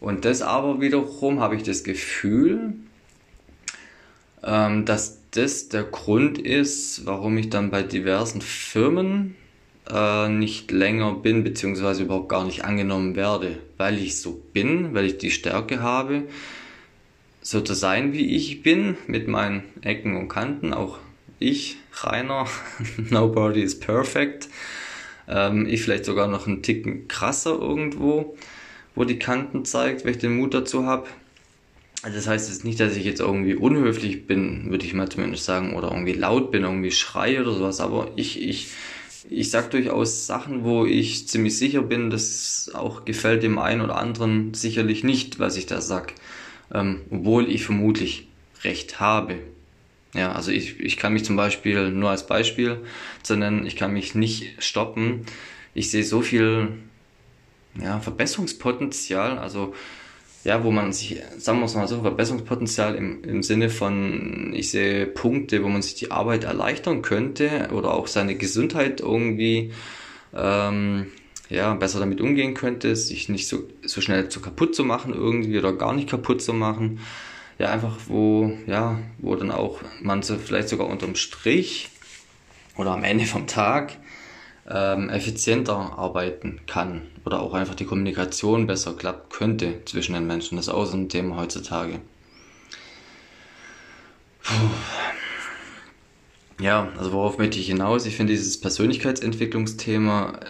Und 0.00 0.26
das 0.26 0.42
aber 0.42 0.82
wiederum 0.82 1.40
habe 1.40 1.56
ich 1.56 1.62
das 1.62 1.82
Gefühl, 1.82 2.74
ähm, 4.42 4.84
dass 4.84 5.19
das 5.32 5.68
der 5.68 5.84
Grund 5.84 6.38
ist, 6.38 7.06
warum 7.06 7.38
ich 7.38 7.50
dann 7.50 7.70
bei 7.70 7.82
diversen 7.82 8.40
Firmen 8.40 9.36
äh, 9.88 10.28
nicht 10.28 10.70
länger 10.70 11.14
bin, 11.14 11.44
beziehungsweise 11.44 12.04
überhaupt 12.04 12.28
gar 12.28 12.44
nicht 12.44 12.64
angenommen 12.64 13.16
werde, 13.16 13.58
weil 13.76 13.98
ich 13.98 14.20
so 14.20 14.42
bin, 14.52 14.94
weil 14.94 15.06
ich 15.06 15.18
die 15.18 15.30
Stärke 15.30 15.82
habe, 15.82 16.24
so 17.42 17.60
zu 17.60 17.74
sein, 17.74 18.12
wie 18.12 18.36
ich 18.36 18.62
bin, 18.62 18.96
mit 19.06 19.28
meinen 19.28 19.62
Ecken 19.82 20.16
und 20.16 20.28
Kanten, 20.28 20.74
auch 20.74 20.98
ich, 21.38 21.78
Rainer, 22.02 22.46
nobody 23.10 23.62
is 23.62 23.78
perfect. 23.78 24.48
Ähm, 25.26 25.66
ich 25.66 25.82
vielleicht 25.82 26.04
sogar 26.04 26.28
noch 26.28 26.46
einen 26.46 26.62
Ticken 26.62 27.08
krasser 27.08 27.58
irgendwo, 27.58 28.36
wo 28.94 29.04
die 29.04 29.18
Kanten 29.18 29.64
zeigt, 29.64 30.04
weil 30.04 30.12
ich 30.12 30.18
den 30.18 30.36
Mut 30.36 30.54
dazu 30.54 30.84
habe. 30.84 31.08
Also 32.02 32.16
das 32.16 32.26
heißt 32.26 32.48
jetzt 32.48 32.64
nicht, 32.64 32.80
dass 32.80 32.96
ich 32.96 33.04
jetzt 33.04 33.20
irgendwie 33.20 33.54
unhöflich 33.54 34.26
bin, 34.26 34.70
würde 34.70 34.86
ich 34.86 34.94
mal 34.94 35.08
zumindest 35.08 35.44
sagen, 35.44 35.74
oder 35.74 35.90
irgendwie 35.90 36.14
laut 36.14 36.50
bin, 36.50 36.62
irgendwie 36.62 36.92
schreie 36.92 37.42
oder 37.42 37.52
sowas, 37.52 37.80
aber 37.80 38.12
ich, 38.16 38.40
ich, 38.42 38.68
ich 39.28 39.50
sag 39.50 39.70
durchaus 39.70 40.26
Sachen, 40.26 40.64
wo 40.64 40.86
ich 40.86 41.28
ziemlich 41.28 41.58
sicher 41.58 41.82
bin, 41.82 42.08
das 42.08 42.70
auch 42.72 43.04
gefällt 43.04 43.42
dem 43.42 43.58
einen 43.58 43.82
oder 43.82 43.96
anderen 43.96 44.54
sicherlich 44.54 45.04
nicht, 45.04 45.38
was 45.38 45.56
ich 45.56 45.66
da 45.66 45.82
sag. 45.82 46.14
Ähm, 46.72 47.02
obwohl 47.10 47.50
ich 47.50 47.64
vermutlich 47.64 48.28
recht 48.62 49.00
habe. 49.00 49.38
Ja, 50.14 50.32
also 50.32 50.50
ich, 50.50 50.80
ich 50.80 50.96
kann 50.96 51.12
mich 51.12 51.24
zum 51.24 51.36
Beispiel, 51.36 51.90
nur 51.90 52.10
als 52.10 52.26
Beispiel 52.26 52.78
zu 53.22 53.36
nennen, 53.36 53.66
ich 53.66 53.76
kann 53.76 53.92
mich 53.92 54.14
nicht 54.14 54.54
stoppen. 54.62 55.26
Ich 55.74 55.90
sehe 55.90 56.04
so 56.04 56.22
viel 56.22 56.68
ja, 57.80 58.00
Verbesserungspotenzial, 58.00 59.38
also 59.38 59.74
ja, 60.42 60.64
wo 60.64 60.70
man 60.70 60.92
sich, 60.92 61.20
sagen 61.38 61.58
wir 61.58 61.66
es 61.66 61.74
mal 61.74 61.86
so, 61.86 62.00
Verbesserungspotenzial 62.00 62.94
im, 62.94 63.22
im 63.24 63.42
Sinne 63.42 63.68
von, 63.68 64.52
ich 64.54 64.70
sehe 64.70 65.06
Punkte, 65.06 65.62
wo 65.62 65.68
man 65.68 65.82
sich 65.82 65.94
die 65.94 66.10
Arbeit 66.10 66.44
erleichtern 66.44 67.02
könnte 67.02 67.68
oder 67.72 67.92
auch 67.92 68.06
seine 68.06 68.36
Gesundheit 68.36 69.00
irgendwie 69.00 69.72
ähm, 70.34 71.08
ja, 71.50 71.74
besser 71.74 71.98
damit 71.98 72.20
umgehen 72.20 72.54
könnte, 72.54 72.96
sich 72.96 73.28
nicht 73.28 73.48
so, 73.48 73.64
so 73.84 74.00
schnell 74.00 74.28
zu 74.28 74.40
kaputt 74.40 74.74
zu 74.74 74.84
machen 74.84 75.12
irgendwie 75.12 75.58
oder 75.58 75.72
gar 75.72 75.92
nicht 75.92 76.08
kaputt 76.08 76.40
zu 76.40 76.54
machen. 76.54 77.00
Ja, 77.58 77.70
einfach 77.70 77.98
wo, 78.06 78.56
ja, 78.66 78.98
wo 79.18 79.34
dann 79.36 79.50
auch 79.50 79.80
man 80.00 80.22
so 80.22 80.38
vielleicht 80.38 80.70
sogar 80.70 80.86
unterm 80.86 81.16
Strich 81.16 81.90
oder 82.76 82.92
am 82.92 83.04
Ende 83.04 83.26
vom 83.26 83.46
Tag 83.46 83.98
ähm, 84.70 85.10
effizienter 85.10 85.98
arbeiten 85.98 86.60
kann 86.66 87.02
oder 87.24 87.40
auch 87.40 87.54
einfach 87.54 87.74
die 87.74 87.84
Kommunikation 87.84 88.66
besser 88.66 88.94
klappt 88.94 89.32
könnte 89.32 89.84
zwischen 89.84 90.14
den 90.14 90.26
Menschen. 90.26 90.56
Das 90.56 90.68
ist 90.68 90.72
auch 90.72 90.84
so 90.84 90.96
ein 90.96 91.08
Thema 91.08 91.36
heutzutage. 91.36 92.00
Puh. 94.42 94.54
Ja, 96.60 96.92
also 96.98 97.12
worauf 97.12 97.38
möchte 97.38 97.58
ich 97.58 97.66
hinaus? 97.66 98.04
Ich 98.04 98.16
finde 98.16 98.34
dieses 98.34 98.60
Persönlichkeitsentwicklungsthema 98.60 100.40
äh, 100.40 100.46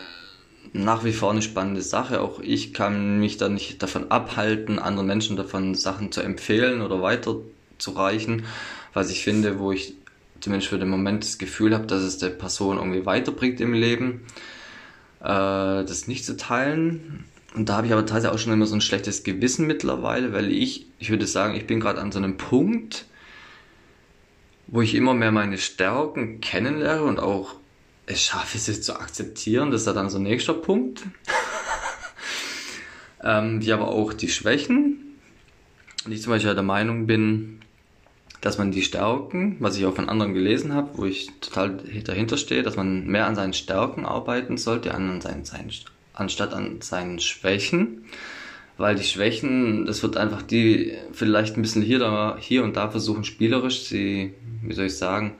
nach 0.72 1.04
wie 1.04 1.12
vor 1.12 1.30
eine 1.30 1.42
spannende 1.42 1.82
Sache. 1.82 2.20
Auch 2.20 2.40
ich 2.40 2.74
kann 2.74 3.20
mich 3.20 3.36
da 3.36 3.48
nicht 3.48 3.82
davon 3.82 4.10
abhalten, 4.10 4.78
anderen 4.78 5.06
Menschen 5.06 5.36
davon 5.36 5.74
Sachen 5.74 6.12
zu 6.12 6.20
empfehlen 6.20 6.82
oder 6.82 7.00
weiterzureichen, 7.00 8.44
was 8.92 9.10
ich 9.10 9.22
finde, 9.22 9.58
wo 9.60 9.72
ich 9.72 9.94
zumindest 10.40 10.68
für 10.68 10.78
den 10.78 10.88
Moment 10.88 11.24
das 11.24 11.38
Gefühl 11.38 11.74
habe, 11.74 11.86
dass 11.86 12.02
es 12.02 12.18
der 12.18 12.30
Person 12.30 12.78
irgendwie 12.78 13.06
weiterbringt 13.06 13.60
im 13.60 13.72
Leben, 13.72 14.26
äh, 15.20 15.24
das 15.24 16.06
nicht 16.06 16.24
zu 16.24 16.36
teilen. 16.36 17.24
Und 17.54 17.68
da 17.68 17.76
habe 17.76 17.86
ich 17.86 17.92
aber 17.92 18.06
tatsächlich 18.06 18.32
auch 18.32 18.38
schon 18.38 18.52
immer 18.52 18.66
so 18.66 18.74
ein 18.74 18.80
schlechtes 18.80 19.24
Gewissen 19.24 19.66
mittlerweile, 19.66 20.32
weil 20.32 20.52
ich, 20.52 20.86
ich 20.98 21.10
würde 21.10 21.26
sagen, 21.26 21.54
ich 21.54 21.66
bin 21.66 21.80
gerade 21.80 22.00
an 22.00 22.12
so 22.12 22.18
einem 22.18 22.36
Punkt, 22.36 23.06
wo 24.68 24.82
ich 24.82 24.94
immer 24.94 25.14
mehr 25.14 25.32
meine 25.32 25.58
Stärken 25.58 26.40
kennenlerne 26.40 27.02
und 27.02 27.18
auch 27.18 27.56
es 28.06 28.22
schaffe, 28.22 28.58
sie 28.58 28.80
zu 28.80 28.98
akzeptieren. 28.98 29.70
Das 29.70 29.86
ist 29.86 29.94
dann 29.94 30.10
so 30.10 30.18
ein 30.18 30.22
nächster 30.22 30.54
Punkt. 30.54 31.02
ähm, 33.24 33.60
wie 33.62 33.72
aber 33.72 33.88
auch 33.88 34.12
die 34.12 34.28
Schwächen. 34.28 35.16
Und 36.04 36.12
ich 36.12 36.22
zum 36.22 36.32
Beispiel 36.32 36.54
der 36.54 36.62
Meinung 36.62 37.06
bin, 37.06 37.60
dass 38.40 38.58
man 38.58 38.70
die 38.70 38.82
Stärken, 38.82 39.56
was 39.60 39.76
ich 39.76 39.84
auch 39.84 39.94
von 39.94 40.08
anderen 40.08 40.32
gelesen 40.32 40.72
habe, 40.72 40.90
wo 40.94 41.04
ich 41.04 41.30
total 41.40 41.78
dahinter 42.04 42.36
stehe, 42.36 42.62
dass 42.62 42.76
man 42.76 43.06
mehr 43.06 43.26
an 43.26 43.34
seinen 43.34 43.52
Stärken 43.52 44.06
arbeiten 44.06 44.56
sollte, 44.56 44.94
an 44.94 45.20
seinen, 45.20 45.44
seinen, 45.44 45.70
anstatt 46.14 46.54
an 46.54 46.80
seinen 46.80 47.20
Schwächen. 47.20 48.04
Weil 48.78 48.94
die 48.94 49.04
Schwächen, 49.04 49.84
das 49.84 50.02
wird 50.02 50.16
einfach 50.16 50.40
die 50.40 50.94
vielleicht 51.12 51.56
ein 51.56 51.62
bisschen 51.62 51.82
hier, 51.82 51.98
da, 51.98 52.38
hier 52.40 52.64
und 52.64 52.76
da 52.76 52.88
versuchen, 52.88 53.24
spielerisch 53.24 53.82
sie, 53.82 54.32
wie 54.62 54.72
soll 54.72 54.86
ich 54.86 54.96
sagen, 54.96 55.34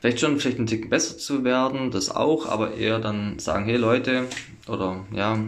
vielleicht 0.00 0.20
schon 0.20 0.38
vielleicht 0.38 0.58
ein 0.58 0.66
Tick 0.66 0.88
besser 0.88 1.18
zu 1.18 1.44
werden, 1.44 1.90
das 1.90 2.10
auch, 2.10 2.48
aber 2.48 2.74
eher 2.74 2.98
dann 2.98 3.38
sagen, 3.38 3.66
hey 3.66 3.76
Leute, 3.76 4.24
oder 4.66 5.04
ja, 5.12 5.38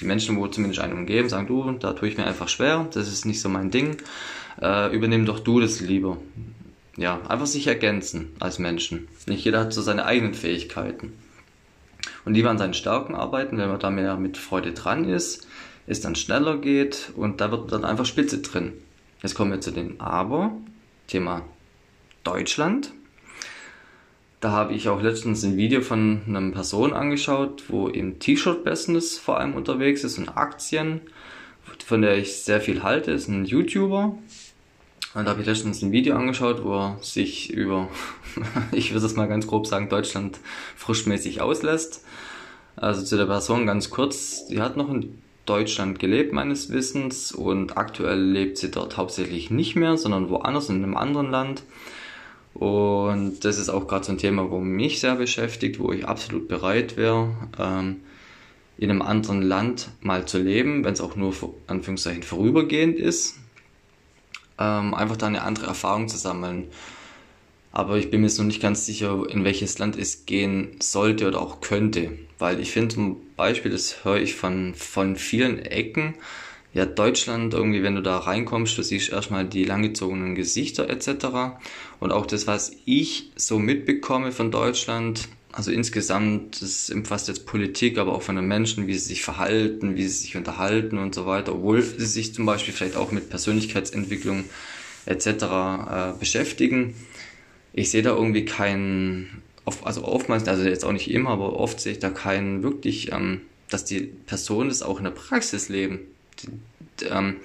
die 0.00 0.06
Menschen, 0.06 0.36
wo 0.36 0.46
zumindest 0.46 0.80
einen 0.80 0.94
umgeben, 0.94 1.28
sagen, 1.28 1.46
du, 1.46 1.70
da 1.72 1.92
tue 1.92 2.08
ich 2.08 2.16
mir 2.16 2.26
einfach 2.26 2.48
schwer, 2.48 2.88
das 2.92 3.08
ist 3.08 3.26
nicht 3.26 3.40
so 3.40 3.48
mein 3.48 3.70
Ding 3.70 3.98
äh, 4.60 4.94
übernimm 4.94 5.26
doch 5.26 5.40
du 5.40 5.60
das 5.60 5.80
lieber. 5.80 6.18
Ja, 6.96 7.20
einfach 7.28 7.46
sich 7.46 7.66
ergänzen 7.66 8.30
als 8.40 8.58
Menschen. 8.58 9.08
Nicht 9.26 9.44
jeder 9.44 9.60
hat 9.60 9.72
so 9.72 9.82
seine 9.82 10.04
eigenen 10.04 10.34
Fähigkeiten. 10.34 11.12
Und 12.24 12.34
lieber 12.34 12.50
an 12.50 12.58
seinen 12.58 12.74
Stärken 12.74 13.14
arbeiten, 13.14 13.58
wenn 13.58 13.68
man 13.68 13.80
da 13.80 13.90
mehr 13.90 14.16
mit 14.16 14.36
Freude 14.36 14.72
dran 14.72 15.04
ist, 15.04 15.46
es 15.86 16.00
dann 16.00 16.14
schneller 16.14 16.58
geht 16.58 17.12
und 17.16 17.40
da 17.40 17.50
wird 17.50 17.72
dann 17.72 17.84
einfach 17.84 18.06
Spitze 18.06 18.38
drin. 18.38 18.72
Jetzt 19.22 19.34
kommen 19.34 19.50
wir 19.50 19.60
zu 19.60 19.70
dem 19.70 20.00
Aber, 20.00 20.52
Thema 21.06 21.42
Deutschland. 22.22 22.92
Da 24.40 24.52
habe 24.52 24.72
ich 24.72 24.88
auch 24.88 25.02
letztens 25.02 25.44
ein 25.44 25.56
Video 25.56 25.82
von 25.82 26.22
einer 26.26 26.50
Person 26.50 26.92
angeschaut, 26.92 27.64
wo 27.68 27.88
im 27.88 28.18
T-Shirt-Business 28.18 29.18
vor 29.18 29.38
allem 29.38 29.54
unterwegs 29.54 30.02
ist 30.02 30.18
und 30.18 30.30
Aktien, 30.30 31.02
von 31.84 32.02
der 32.02 32.16
ich 32.16 32.36
sehr 32.36 32.60
viel 32.60 32.82
halte, 32.82 33.10
ist 33.10 33.28
ein 33.28 33.44
YouTuber, 33.44 34.16
und 35.12 35.24
da 35.24 35.32
habe 35.32 35.40
ich 35.40 35.46
letztens 35.46 35.82
ein 35.82 35.90
Video 35.90 36.14
angeschaut, 36.14 36.62
wo 36.62 36.74
er 36.74 36.98
sich 37.00 37.50
über, 37.52 37.88
ich 38.72 38.92
würde 38.92 39.06
es 39.06 39.16
mal 39.16 39.26
ganz 39.26 39.46
grob 39.46 39.66
sagen, 39.66 39.88
Deutschland 39.88 40.38
frischmäßig 40.76 41.40
auslässt. 41.40 42.04
Also 42.76 43.02
zu 43.02 43.16
der 43.16 43.26
Person 43.26 43.66
ganz 43.66 43.90
kurz, 43.90 44.46
die 44.46 44.60
hat 44.60 44.76
noch 44.76 44.88
in 44.88 45.18
Deutschland 45.46 45.98
gelebt, 45.98 46.32
meines 46.32 46.70
Wissens, 46.70 47.32
und 47.32 47.76
aktuell 47.76 48.20
lebt 48.20 48.56
sie 48.58 48.70
dort 48.70 48.96
hauptsächlich 48.96 49.50
nicht 49.50 49.74
mehr, 49.74 49.96
sondern 49.96 50.30
woanders 50.30 50.68
in 50.68 50.76
einem 50.76 50.96
anderen 50.96 51.30
Land. 51.30 51.64
Und 52.54 53.44
das 53.44 53.58
ist 53.58 53.68
auch 53.68 53.86
gerade 53.86 54.04
so 54.04 54.12
ein 54.12 54.18
Thema, 54.18 54.50
wo 54.50 54.60
mich 54.60 55.00
sehr 55.00 55.16
beschäftigt, 55.16 55.78
wo 55.78 55.92
ich 55.92 56.06
absolut 56.06 56.48
bereit 56.48 56.96
wäre, 56.96 57.30
ähm, 57.58 58.00
in 58.76 58.90
einem 58.90 59.02
anderen 59.02 59.42
Land 59.42 59.90
mal 60.00 60.26
zu 60.26 60.38
leben, 60.38 60.84
wenn 60.84 60.92
es 60.92 61.00
auch 61.00 61.16
nur 61.16 61.34
Anführungszeichen 61.66 62.22
vorübergehend 62.22 62.98
ist 62.98 63.40
ähm, 64.60 64.94
einfach 64.94 65.16
da 65.16 65.26
eine 65.26 65.42
andere 65.42 65.66
Erfahrung 65.66 66.06
zu 66.06 66.18
sammeln. 66.18 66.68
Aber 67.72 67.96
ich 67.96 68.10
bin 68.10 68.20
mir 68.20 68.26
jetzt 68.26 68.38
noch 68.38 68.46
nicht 68.46 68.60
ganz 68.60 68.84
sicher, 68.84 69.24
in 69.28 69.44
welches 69.44 69.78
Land 69.78 69.96
es 69.96 70.26
gehen 70.26 70.76
sollte 70.80 71.26
oder 71.26 71.40
auch 71.40 71.60
könnte. 71.60 72.12
Weil 72.38 72.60
ich 72.60 72.72
finde 72.72 72.94
zum 72.94 73.16
Beispiel, 73.36 73.70
das 73.70 74.04
höre 74.04 74.18
ich 74.18 74.34
von, 74.34 74.74
von 74.74 75.16
vielen 75.16 75.58
Ecken, 75.60 76.14
ja, 76.72 76.86
Deutschland, 76.86 77.52
irgendwie, 77.52 77.82
wenn 77.82 77.96
du 77.96 78.02
da 78.02 78.18
reinkommst, 78.18 78.78
du 78.78 78.82
siehst 78.82 79.10
erstmal 79.10 79.44
die 79.44 79.64
langgezogenen 79.64 80.36
Gesichter 80.36 80.88
etc. 80.88 81.58
Und 81.98 82.12
auch 82.12 82.26
das, 82.26 82.46
was 82.46 82.72
ich 82.84 83.32
so 83.34 83.58
mitbekomme 83.58 84.30
von 84.30 84.52
Deutschland, 84.52 85.28
also 85.52 85.72
insgesamt, 85.72 86.62
das 86.62 86.90
umfasst 86.90 87.26
jetzt 87.26 87.44
Politik, 87.44 87.98
aber 87.98 88.14
auch 88.14 88.22
von 88.22 88.36
den 88.36 88.46
Menschen, 88.46 88.86
wie 88.86 88.94
sie 88.94 89.08
sich 89.08 89.22
verhalten, 89.22 89.96
wie 89.96 90.04
sie 90.04 90.20
sich 90.20 90.36
unterhalten 90.36 90.98
und 90.98 91.12
so 91.12 91.26
weiter, 91.26 91.54
obwohl 91.54 91.82
sie 91.82 92.06
sich 92.06 92.34
zum 92.34 92.46
Beispiel 92.46 92.72
vielleicht 92.72 92.96
auch 92.96 93.10
mit 93.10 93.30
Persönlichkeitsentwicklung 93.30 94.44
etc. 95.06 95.26
Äh, 95.26 96.12
beschäftigen. 96.20 96.94
Ich 97.72 97.90
sehe 97.90 98.02
da 98.02 98.14
irgendwie 98.14 98.44
keinen, 98.44 99.42
also 99.82 100.04
oftmals, 100.04 100.46
also 100.46 100.62
jetzt 100.62 100.84
auch 100.84 100.92
nicht 100.92 101.10
immer, 101.10 101.30
aber 101.30 101.58
oft 101.58 101.80
sehe 101.80 101.92
ich 101.92 101.98
da 101.98 102.10
keinen 102.10 102.62
wirklich, 102.62 103.10
ähm, 103.10 103.40
dass 103.70 103.84
die 103.84 104.00
Personen 104.00 104.68
das 104.68 104.82
auch 104.82 104.98
in 104.98 105.04
der 105.04 105.10
Praxis 105.10 105.68
leben. 105.68 106.00
Die, 107.00 107.04
ähm, 107.06 107.36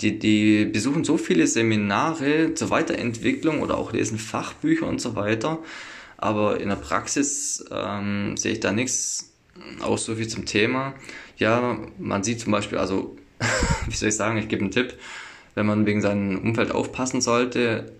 die, 0.00 0.18
die, 0.18 0.64
besuchen 0.64 1.04
so 1.04 1.18
viele 1.18 1.46
Seminare 1.46 2.54
zur 2.54 2.70
Weiterentwicklung 2.70 3.60
oder 3.60 3.76
auch 3.76 3.92
lesen 3.92 4.18
Fachbücher 4.18 4.86
und 4.86 5.00
so 5.00 5.14
weiter 5.16 5.60
aber 6.18 6.60
in 6.60 6.68
der 6.68 6.76
Praxis 6.76 7.64
ähm, 7.70 8.36
sehe 8.36 8.52
ich 8.52 8.60
da 8.60 8.72
nichts, 8.72 9.32
auch 9.80 9.98
so 9.98 10.14
viel 10.14 10.28
zum 10.28 10.46
Thema. 10.46 10.94
Ja, 11.36 11.78
man 11.98 12.24
sieht 12.24 12.40
zum 12.40 12.52
Beispiel, 12.52 12.78
also, 12.78 13.16
wie 13.86 13.94
soll 13.94 14.08
ich 14.08 14.16
sagen, 14.16 14.38
ich 14.38 14.48
gebe 14.48 14.62
einen 14.62 14.70
Tipp, 14.70 14.94
wenn 15.54 15.66
man 15.66 15.86
wegen 15.86 16.00
seinem 16.00 16.38
Umfeld 16.38 16.72
aufpassen 16.72 17.20
sollte, 17.20 17.92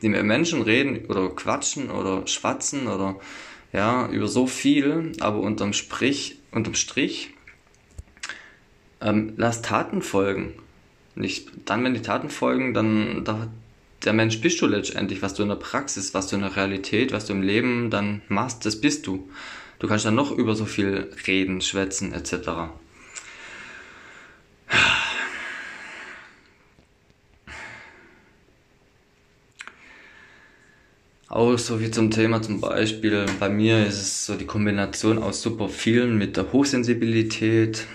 die 0.00 0.08
Menschen 0.08 0.62
reden 0.62 1.06
oder 1.06 1.28
quatschen 1.30 1.90
oder 1.90 2.26
schwatzen 2.26 2.86
oder 2.86 3.16
ja, 3.72 4.08
über 4.08 4.28
so 4.28 4.46
viel, 4.46 5.12
aber 5.20 5.40
unterm 5.40 5.72
Strich, 5.72 6.38
unterm 6.50 6.74
Strich, 6.74 7.31
ähm, 9.02 9.34
lass 9.36 9.62
Taten 9.62 10.02
folgen. 10.02 10.54
Nicht, 11.14 11.50
dann, 11.66 11.84
wenn 11.84 11.94
die 11.94 12.02
Taten 12.02 12.30
folgen, 12.30 12.72
dann 12.74 13.24
da, 13.24 13.48
der 14.04 14.12
Mensch 14.12 14.40
bist 14.40 14.60
du 14.60 14.66
letztendlich, 14.66 15.22
was 15.22 15.34
du 15.34 15.42
in 15.42 15.48
der 15.48 15.56
Praxis, 15.56 16.14
was 16.14 16.28
du 16.28 16.36
in 16.36 16.42
der 16.42 16.56
Realität, 16.56 17.12
was 17.12 17.26
du 17.26 17.34
im 17.34 17.42
Leben 17.42 17.90
dann 17.90 18.22
machst, 18.28 18.64
das 18.64 18.80
bist 18.80 19.06
du. 19.06 19.28
Du 19.78 19.88
kannst 19.88 20.04
dann 20.04 20.14
noch 20.14 20.30
über 20.30 20.54
so 20.54 20.64
viel 20.64 21.10
reden, 21.26 21.60
schwätzen 21.60 22.12
etc. 22.12 22.72
Auch 31.28 31.56
so 31.56 31.80
wie 31.80 31.90
zum 31.90 32.10
Thema 32.10 32.42
zum 32.42 32.60
Beispiel, 32.60 33.24
bei 33.40 33.48
mir 33.48 33.86
ist 33.86 34.00
es 34.00 34.26
so 34.26 34.34
die 34.34 34.44
Kombination 34.44 35.18
aus 35.18 35.40
super 35.40 35.68
vielen 35.68 36.18
mit 36.18 36.36
der 36.36 36.52
Hochsensibilität, 36.52 37.86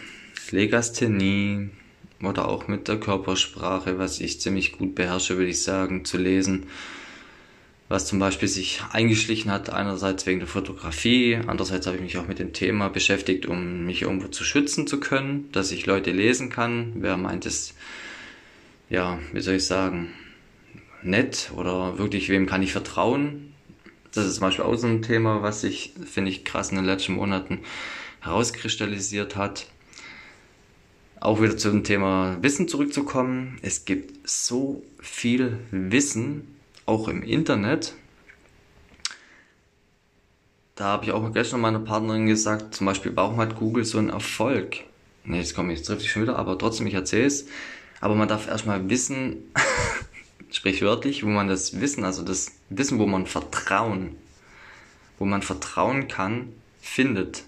Legasthenie, 0.51 1.69
oder 2.23 2.47
auch 2.47 2.67
mit 2.67 2.87
der 2.87 2.99
Körpersprache, 2.99 3.99
was 3.99 4.19
ich 4.19 4.41
ziemlich 4.41 4.73
gut 4.73 4.95
beherrsche, 4.95 5.37
würde 5.37 5.51
ich 5.51 5.61
sagen, 5.61 6.05
zu 6.05 6.17
lesen. 6.17 6.67
Was 7.89 8.05
zum 8.05 8.19
Beispiel 8.19 8.49
sich 8.49 8.81
eingeschlichen 8.91 9.49
hat, 9.49 9.69
einerseits 9.69 10.25
wegen 10.25 10.39
der 10.39 10.47
Fotografie, 10.47 11.39
andererseits 11.47 11.87
habe 11.87 11.95
ich 11.95 12.03
mich 12.03 12.17
auch 12.17 12.27
mit 12.27 12.39
dem 12.39 12.51
Thema 12.51 12.89
beschäftigt, 12.89 13.45
um 13.45 13.85
mich 13.85 14.01
irgendwo 14.01 14.27
zu 14.27 14.43
schützen 14.43 14.87
zu 14.87 14.99
können, 14.99 15.49
dass 15.53 15.71
ich 15.71 15.85
Leute 15.85 16.11
lesen 16.11 16.49
kann. 16.49 16.93
Wer 16.95 17.15
meint 17.15 17.45
es, 17.45 17.75
ja, 18.89 19.19
wie 19.31 19.39
soll 19.39 19.55
ich 19.55 19.65
sagen, 19.65 20.09
nett 21.01 21.51
oder 21.55 21.97
wirklich, 21.97 22.27
wem 22.27 22.45
kann 22.45 22.61
ich 22.61 22.73
vertrauen? 22.73 23.53
Das 24.11 24.25
ist 24.25 24.35
zum 24.35 24.41
Beispiel 24.41 24.65
auch 24.65 24.75
so 24.75 24.87
ein 24.87 25.01
Thema, 25.01 25.41
was 25.41 25.61
sich, 25.61 25.93
finde 26.11 26.31
ich, 26.31 26.43
krass 26.43 26.71
in 26.71 26.75
den 26.75 26.85
letzten 26.85 27.13
Monaten 27.13 27.59
herauskristallisiert 28.19 29.37
hat 29.37 29.67
auch 31.19 31.41
wieder 31.41 31.57
zum 31.57 31.83
Thema 31.83 32.37
Wissen 32.41 32.67
zurückzukommen. 32.67 33.57
Es 33.61 33.85
gibt 33.85 34.29
so 34.29 34.83
viel 34.99 35.59
Wissen, 35.71 36.55
auch 36.85 37.07
im 37.07 37.23
Internet. 37.23 37.95
Da 40.75 40.85
habe 40.85 41.05
ich 41.05 41.11
auch 41.11 41.33
gestern 41.33 41.61
meiner 41.61 41.79
Partnerin 41.79 42.27
gesagt, 42.27 42.75
zum 42.75 42.85
Beispiel, 42.85 43.11
warum 43.15 43.37
hat 43.37 43.55
Google 43.55 43.83
so 43.83 43.97
einen 43.97 44.09
Erfolg? 44.09 44.77
Ne, 45.25 45.37
jetzt 45.37 45.55
komme 45.55 45.73
ich, 45.73 45.79
jetzt 45.79 45.87
trifft 45.87 46.03
ich 46.03 46.11
schon 46.11 46.21
wieder, 46.21 46.37
aber 46.37 46.57
trotzdem, 46.57 46.87
ich 46.87 46.93
erzähle 46.93 47.25
es. 47.25 47.47
Aber 47.99 48.15
man 48.15 48.27
darf 48.27 48.47
erstmal 48.47 48.89
wissen, 48.89 49.37
sprichwörtlich, 50.51 51.23
wo 51.23 51.29
man 51.29 51.47
das 51.47 51.81
Wissen, 51.81 52.03
also 52.03 52.23
das 52.23 52.51
Wissen, 52.69 52.99
wo 52.99 53.07
man 53.07 53.25
Vertrauen, 53.25 54.15
wo 55.17 55.25
man 55.25 55.41
vertrauen 55.41 56.07
kann, 56.07 56.53
findet. 56.79 57.43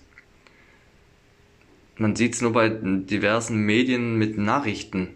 Man 1.99 2.15
sieht 2.15 2.33
es 2.33 2.41
nur 2.41 2.53
bei 2.53 2.69
diversen 2.69 3.57
Medien 3.57 4.15
mit 4.15 4.37
Nachrichten. 4.37 5.09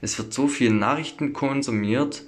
Es 0.00 0.16
wird 0.16 0.32
so 0.32 0.48
viel 0.48 0.70
Nachrichten 0.70 1.34
konsumiert, 1.34 2.24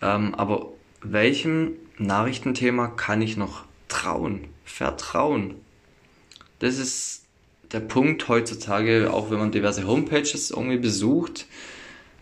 ähm, 0.00 0.34
aber 0.34 0.72
welchem 1.02 1.72
Nachrichtenthema 1.98 2.86
kann 2.86 3.20
ich 3.20 3.36
noch 3.36 3.64
trauen, 3.88 4.44
vertrauen? 4.64 5.56
Das 6.60 6.78
ist 6.78 7.26
der 7.72 7.80
Punkt 7.80 8.26
heutzutage, 8.26 9.12
auch 9.12 9.30
wenn 9.30 9.38
man 9.38 9.52
diverse 9.52 9.86
Homepages 9.86 10.50
irgendwie 10.50 10.78
besucht, 10.78 11.44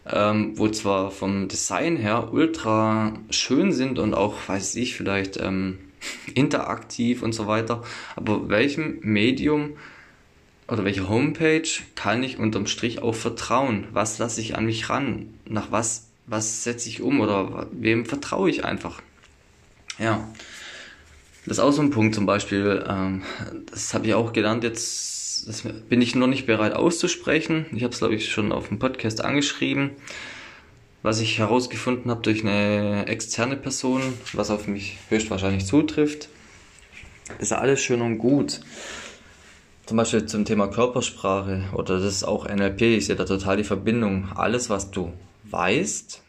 ähm, 0.05 0.59
wo 0.59 0.69
zwar 0.69 1.13
vom 1.13 1.47
Design 1.47 1.97
her 1.97 2.31
ultra 2.33 3.15
schön 3.31 3.71
sind 3.71 4.01
und 4.01 4.15
auch, 4.15 4.35
weiß 4.49 4.75
ich, 4.75 4.97
vielleicht 4.97 5.37
ähm, 5.37 5.79
interaktiv 6.35 7.23
und 7.23 7.35
so 7.35 7.47
weiter, 7.47 7.85
aber 8.17 8.49
welchem 8.49 8.99
Medium 9.03 9.77
oder 10.69 10.85
welche 10.85 11.09
Homepage 11.09 11.69
kann 11.95 12.23
ich 12.23 12.39
unterm 12.39 12.67
Strich 12.67 13.03
auch 13.03 13.15
vertrauen? 13.15 13.87
Was 13.93 14.19
lasse 14.19 14.41
ich 14.41 14.57
an 14.57 14.67
mich 14.67 14.89
ran? 14.89 15.35
Nach 15.49 15.71
was, 15.71 16.09
was 16.27 16.65
setze 16.65 16.89
ich 16.89 17.03
um 17.03 17.21
oder 17.21 17.69
wem 17.73 18.05
vertraue 18.05 18.51
ich 18.51 18.65
einfach? 18.65 19.01
Ja, 19.99 20.29
das 21.47 21.59
ist 21.59 21.63
auch 21.63 21.71
so 21.71 21.83
ein 21.83 21.91
Punkt 21.91 22.15
zum 22.15 22.27
Beispiel, 22.27 22.85
ähm, 22.89 23.23
das 23.71 23.95
habe 23.95 24.07
ich 24.07 24.15
auch 24.15 24.33
gelernt, 24.33 24.65
jetzt 24.65 25.47
das 25.47 25.63
bin 25.63 26.03
ich 26.03 26.17
noch 26.17 26.27
nicht 26.27 26.47
bereit 26.47 26.73
auszusprechen. 26.73 27.67
Ich 27.73 27.85
habe 27.85 27.93
es, 27.93 27.99
glaube 27.99 28.17
ich, 28.17 28.33
schon 28.33 28.51
auf 28.51 28.69
dem 28.69 28.81
Podcast 28.81 29.25
angeschrieben, 29.25 29.91
was 31.03 31.21
ich 31.21 31.39
herausgefunden 31.39 32.11
habe 32.11 32.23
durch 32.23 32.43
eine 32.43 33.07
externe 33.07 33.55
Person, 33.55 34.03
was 34.33 34.51
auf 34.51 34.67
mich 34.67 34.97
höchstwahrscheinlich 35.09 35.65
zutrifft. 35.65 36.29
Ist 37.39 37.53
alles 37.53 37.81
schön 37.81 38.01
und 38.01 38.19
gut 38.19 38.61
zum 39.87 39.97
Beispiel 39.97 40.27
zum 40.27 40.45
Thema 40.45 40.67
Körpersprache 40.67 41.69
oder 41.73 42.01
das 42.01 42.17
ist 42.17 42.25
auch 42.25 42.49
NLP, 42.49 42.83
ich 42.83 43.07
sehe 43.07 43.15
da 43.15 43.25
total 43.25 43.57
die 43.57 43.65
Verbindung. 43.65 44.29
Alles, 44.35 44.69
was 44.69 44.91
du 44.91 45.13
weißt, 45.45 46.23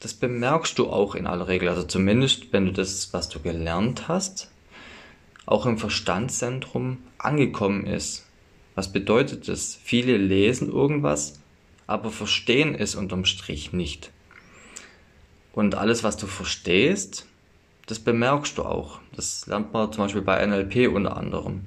das 0.00 0.14
bemerkst 0.14 0.78
du 0.78 0.88
auch 0.88 1.14
in 1.14 1.26
aller 1.26 1.46
Regel. 1.46 1.68
Also 1.68 1.82
zumindest, 1.82 2.52
wenn 2.52 2.64
du 2.64 2.72
das, 2.72 3.12
was 3.12 3.28
du 3.28 3.40
gelernt 3.40 4.08
hast, 4.08 4.50
auch 5.44 5.66
im 5.66 5.76
Verstandszentrum 5.76 6.98
angekommen 7.18 7.86
ist. 7.86 8.26
Was 8.74 8.90
bedeutet 8.90 9.48
das? 9.48 9.78
Viele 9.82 10.16
lesen 10.16 10.72
irgendwas, 10.72 11.40
aber 11.86 12.10
verstehen 12.10 12.74
es 12.74 12.94
unterm 12.94 13.26
Strich 13.26 13.74
nicht. 13.74 14.10
Und 15.52 15.74
alles, 15.74 16.04
was 16.04 16.16
du 16.16 16.26
verstehst, 16.26 17.26
das 17.86 17.98
bemerkst 17.98 18.56
du 18.56 18.62
auch. 18.62 19.00
Das 19.14 19.46
lernt 19.46 19.74
man 19.74 19.92
zum 19.92 20.04
Beispiel 20.04 20.22
bei 20.22 20.44
NLP 20.44 20.88
unter 20.88 21.18
anderem 21.18 21.66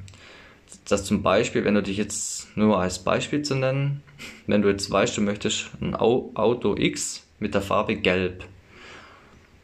dass 0.88 1.04
zum 1.04 1.22
Beispiel, 1.22 1.66
wenn 1.66 1.76
du 1.76 1.84
dich 1.84 1.98
jetzt 1.98 2.56
nur 2.58 2.80
als 2.80 3.00
Beispiel 3.00 3.42
zu 3.42 3.56
nennen, 3.56 4.04
wenn 4.48 4.62
du 4.62 4.70
jetzt 4.70 4.90
weißt, 4.90 5.18
du 5.18 5.22
möchtest 5.22 5.70
ein 5.82 5.96
Auto 5.96 6.76
X 6.78 7.28
mit 7.40 7.54
der 7.54 7.62
Farbe 7.62 7.96
Gelb, 7.96 8.46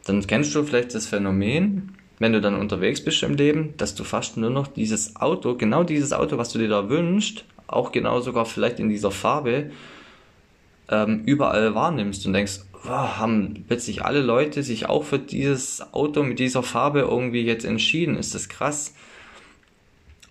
dann 0.05 0.25
kennst 0.27 0.53
du 0.53 0.63
vielleicht 0.63 0.93
das 0.93 1.07
Phänomen, 1.07 1.95
wenn 2.19 2.33
du 2.33 2.41
dann 2.41 2.59
unterwegs 2.59 3.03
bist 3.03 3.23
im 3.23 3.35
Leben, 3.35 3.73
dass 3.77 3.95
du 3.95 4.03
fast 4.03 4.37
nur 4.37 4.49
noch 4.49 4.67
dieses 4.67 5.15
Auto, 5.15 5.55
genau 5.55 5.83
dieses 5.83 6.13
Auto, 6.13 6.37
was 6.37 6.51
du 6.51 6.59
dir 6.59 6.69
da 6.69 6.89
wünschst, 6.89 7.45
auch 7.67 7.91
genau 7.91 8.19
sogar 8.19 8.45
vielleicht 8.45 8.79
in 8.79 8.89
dieser 8.89 9.11
Farbe, 9.11 9.71
ähm, 10.89 11.23
überall 11.25 11.73
wahrnimmst 11.73 12.25
und 12.25 12.33
denkst, 12.33 12.59
wow, 12.83 13.17
haben 13.17 13.63
plötzlich 13.67 14.03
alle 14.03 14.21
Leute 14.21 14.61
sich 14.61 14.89
auch 14.89 15.05
für 15.05 15.19
dieses 15.19 15.93
Auto 15.93 16.23
mit 16.23 16.39
dieser 16.39 16.63
Farbe 16.63 16.99
irgendwie 16.99 17.41
jetzt 17.41 17.65
entschieden. 17.65 18.17
Ist 18.17 18.35
das 18.35 18.49
krass? 18.49 18.93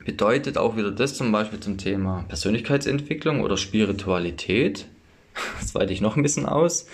Bedeutet 0.04 0.58
auch 0.58 0.76
wieder 0.76 0.90
das 0.90 1.14
zum 1.14 1.32
Beispiel 1.32 1.60
zum 1.60 1.78
Thema 1.78 2.24
Persönlichkeitsentwicklung 2.28 3.40
oder 3.40 3.56
Spiritualität. 3.56 4.86
Das 5.60 5.74
weite 5.74 5.94
ich 5.94 6.02
noch 6.02 6.16
ein 6.16 6.22
bisschen 6.22 6.44
aus. 6.44 6.86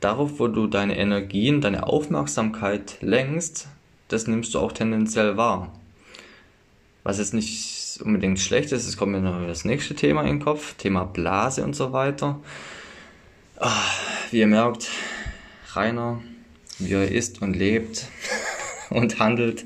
Darauf, 0.00 0.40
wo 0.40 0.48
du 0.48 0.66
deine 0.66 0.98
Energien, 0.98 1.60
deine 1.60 1.86
Aufmerksamkeit 1.86 2.96
lenkst, 3.00 3.68
das 4.08 4.26
nimmst 4.26 4.54
du 4.54 4.58
auch 4.58 4.72
tendenziell 4.72 5.36
wahr. 5.36 5.72
Was 7.04 7.18
jetzt 7.18 7.34
nicht 7.34 8.00
unbedingt 8.04 8.40
schlecht 8.40 8.72
ist, 8.72 8.86
es 8.86 8.96
kommt 8.96 9.12
mir 9.12 9.20
noch 9.20 9.46
das 9.46 9.64
nächste 9.64 9.94
Thema 9.94 10.22
in 10.22 10.38
den 10.38 10.40
Kopf, 10.40 10.74
Thema 10.74 11.04
Blase 11.04 11.62
und 11.62 11.76
so 11.76 11.92
weiter. 11.92 12.40
Ach, 13.58 14.00
wie 14.32 14.40
ihr 14.40 14.46
merkt, 14.48 14.88
Rainer, 15.72 16.20
wie 16.78 16.92
er 16.92 17.10
ist 17.10 17.42
und 17.42 17.54
lebt 17.54 18.06
und 18.90 19.18
handelt, 19.18 19.64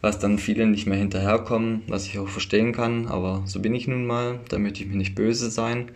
was 0.00 0.18
dann 0.18 0.38
viele 0.38 0.66
nicht 0.66 0.86
mehr 0.86 0.98
hinterherkommen, 0.98 1.82
was 1.88 2.06
ich 2.06 2.18
auch 2.18 2.28
verstehen 2.28 2.72
kann, 2.72 3.06
aber 3.06 3.42
so 3.46 3.60
bin 3.60 3.74
ich 3.74 3.88
nun 3.88 4.06
mal, 4.06 4.40
da 4.48 4.58
möchte 4.58 4.82
ich 4.82 4.88
mir 4.88 4.96
nicht 4.96 5.14
böse 5.14 5.50
sein. 5.50 5.90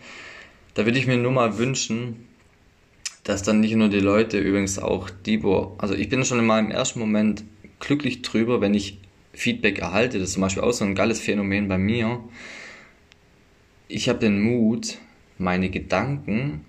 Da 0.74 0.84
würde 0.84 0.98
ich 0.98 1.06
mir 1.06 1.18
nur 1.18 1.32
mal 1.32 1.58
wünschen, 1.58 2.26
dass 3.24 3.42
dann 3.42 3.60
nicht 3.60 3.76
nur 3.76 3.88
die 3.88 4.00
Leute, 4.00 4.38
übrigens 4.38 4.78
auch 4.78 5.10
die, 5.10 5.42
wo, 5.42 5.76
also 5.78 5.94
ich 5.94 6.08
bin 6.08 6.24
schon 6.24 6.40
in 6.40 6.46
meinem 6.46 6.70
ersten 6.70 6.98
Moment 6.98 7.44
glücklich 7.78 8.22
drüber, 8.22 8.60
wenn 8.60 8.74
ich 8.74 8.98
Feedback 9.32 9.78
erhalte. 9.78 10.18
Das 10.18 10.28
ist 10.28 10.34
zum 10.34 10.42
Beispiel 10.42 10.62
auch 10.62 10.72
so 10.72 10.84
ein 10.84 10.94
geiles 10.94 11.20
Phänomen 11.20 11.68
bei 11.68 11.78
mir. 11.78 12.20
Ich 13.88 14.08
habe 14.08 14.18
den 14.18 14.40
Mut, 14.40 14.98
meine 15.38 15.70
Gedanken 15.70 16.64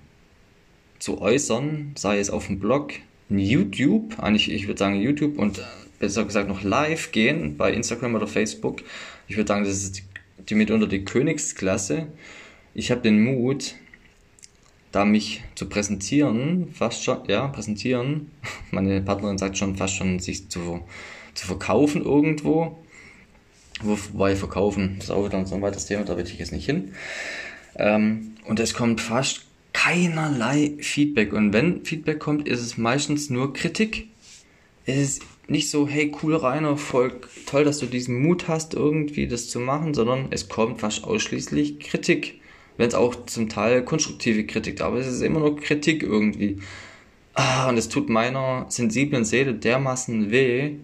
zu 0.99 1.21
äußern, 1.21 1.93
sei 1.95 2.19
es 2.19 2.29
auf 2.29 2.47
dem 2.47 2.59
Blog, 2.59 2.93
in 3.29 3.39
YouTube, 3.39 4.19
eigentlich, 4.19 4.51
ich 4.51 4.67
würde 4.67 4.79
sagen 4.79 4.99
YouTube 4.99 5.39
und 5.39 5.61
besser 6.03 6.25
gesagt 6.25 6.49
noch 6.49 6.63
live 6.63 7.13
gehen 7.13 7.55
bei 7.55 7.71
Instagram 7.71 8.15
oder 8.15 8.27
Facebook. 8.27 8.81
Ich 9.29 9.37
würde 9.37 9.47
sagen, 9.47 9.63
das 9.63 9.81
ist 9.83 10.03
die, 10.49 10.55
mitunter 10.55 10.85
die 10.85 11.05
Königsklasse. 11.05 12.07
Ich 12.73 12.91
habe 12.91 12.99
den 12.99 13.23
Mut, 13.23 13.75
da 14.91 15.05
mich 15.05 15.45
zu 15.55 15.69
präsentieren, 15.69 16.67
fast 16.73 17.05
schon, 17.05 17.19
ja, 17.29 17.47
präsentieren. 17.47 18.31
Meine 18.71 19.01
Partnerin 19.01 19.37
sagt 19.37 19.57
schon 19.57 19.77
fast 19.77 19.95
schon, 19.95 20.19
sich 20.19 20.49
zu, 20.49 20.81
zu 21.35 21.47
verkaufen 21.47 22.03
irgendwo. 22.03 22.77
Wobei 23.81 24.35
verkaufen, 24.35 24.97
ist 24.99 25.09
auch 25.09 25.25
wieder 25.25 25.45
so 25.45 25.55
ein 25.55 25.61
weiteres 25.61 25.85
Thema, 25.85 26.03
da 26.03 26.17
will 26.17 26.25
ich 26.25 26.37
jetzt 26.37 26.51
nicht 26.51 26.65
hin. 26.65 26.91
Ähm, 27.77 28.35
und 28.43 28.59
es 28.59 28.73
kommt 28.73 28.99
fast 28.99 29.45
keinerlei 29.71 30.73
Feedback. 30.79 31.31
Und 31.31 31.53
wenn 31.53 31.85
Feedback 31.85 32.19
kommt, 32.19 32.45
ist 32.45 32.59
es 32.59 32.77
meistens 32.77 33.29
nur 33.29 33.53
Kritik. 33.53 34.09
Es 34.85 34.97
ist 34.97 35.21
nicht 35.47 35.69
so, 35.69 35.87
hey, 35.87 36.11
cool 36.21 36.35
Rainer, 36.35 36.77
voll 36.77 37.19
toll, 37.45 37.63
dass 37.63 37.79
du 37.79 37.85
diesen 37.85 38.21
Mut 38.21 38.47
hast, 38.47 38.73
irgendwie 38.73 39.27
das 39.27 39.49
zu 39.49 39.59
machen, 39.59 39.93
sondern 39.93 40.27
es 40.31 40.47
kommt 40.47 40.79
fast 40.79 41.03
ausschließlich 41.03 41.79
Kritik. 41.79 42.39
Wenn 42.77 42.87
es 42.87 42.95
auch 42.95 43.25
zum 43.25 43.49
Teil 43.49 43.83
konstruktive 43.83 44.45
Kritik, 44.45 44.81
aber 44.81 44.97
es 44.97 45.07
ist 45.07 45.21
immer 45.21 45.39
nur 45.39 45.57
Kritik 45.57 46.01
irgendwie. 46.01 46.57
Ah, 47.35 47.69
und 47.69 47.77
es 47.77 47.89
tut 47.89 48.09
meiner 48.09 48.65
sensiblen 48.69 49.25
Seele 49.25 49.53
dermaßen 49.53 50.31
weh. 50.31 50.75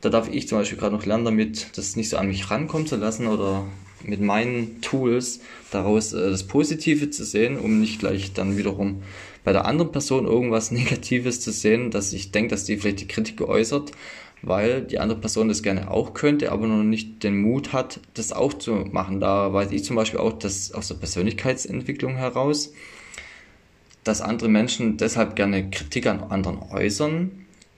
Da 0.00 0.10
darf 0.10 0.28
ich 0.30 0.48
zum 0.48 0.58
Beispiel 0.58 0.78
gerade 0.78 0.94
noch 0.94 1.06
lernen, 1.06 1.24
damit 1.24 1.78
das 1.78 1.96
nicht 1.96 2.10
so 2.10 2.18
an 2.18 2.28
mich 2.28 2.50
rankommen 2.50 2.86
zu 2.86 2.96
lassen 2.96 3.26
oder 3.26 3.66
mit 4.02 4.20
meinen 4.20 4.80
Tools 4.82 5.40
daraus 5.70 6.12
äh, 6.12 6.30
das 6.30 6.46
Positive 6.46 7.10
zu 7.10 7.24
sehen, 7.24 7.58
um 7.58 7.80
nicht 7.80 8.00
gleich 8.00 8.32
dann 8.34 8.58
wiederum 8.58 9.02
bei 9.44 9.52
der 9.52 9.66
anderen 9.66 9.92
Person 9.92 10.24
irgendwas 10.26 10.70
Negatives 10.72 11.40
zu 11.40 11.52
sehen, 11.52 11.90
dass 11.90 12.12
ich 12.12 12.32
denke, 12.32 12.50
dass 12.50 12.64
die 12.64 12.78
vielleicht 12.78 13.00
die 13.00 13.08
Kritik 13.08 13.36
geäußert, 13.36 13.92
weil 14.42 14.82
die 14.82 14.98
andere 14.98 15.20
Person 15.20 15.48
das 15.48 15.62
gerne 15.62 15.90
auch 15.90 16.14
könnte, 16.14 16.50
aber 16.50 16.66
noch 16.66 16.82
nicht 16.82 17.22
den 17.22 17.40
Mut 17.40 17.72
hat, 17.72 18.00
das 18.14 18.32
auch 18.32 18.54
zu 18.54 18.72
machen. 18.72 19.20
Da 19.20 19.52
weiß 19.52 19.70
ich 19.70 19.84
zum 19.84 19.96
Beispiel 19.96 20.20
auch, 20.20 20.32
dass 20.32 20.72
aus 20.72 20.88
der 20.88 20.96
Persönlichkeitsentwicklung 20.96 22.16
heraus, 22.16 22.72
dass 24.02 24.20
andere 24.20 24.48
Menschen 24.48 24.96
deshalb 24.96 25.36
gerne 25.36 25.70
Kritik 25.70 26.06
an 26.06 26.20
anderen 26.20 26.58
äußern, 26.58 27.30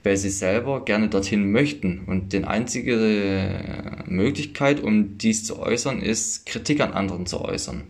weil 0.03 0.17
sie 0.17 0.29
selber 0.29 0.83
gerne 0.83 1.07
dorthin 1.07 1.51
möchten. 1.51 2.03
Und 2.05 2.33
die 2.33 2.43
einzige 2.43 4.03
Möglichkeit, 4.05 4.81
um 4.81 5.17
dies 5.17 5.45
zu 5.45 5.59
äußern, 5.59 6.01
ist 6.01 6.45
Kritik 6.45 6.81
an 6.81 6.93
anderen 6.93 7.25
zu 7.25 7.41
äußern 7.41 7.83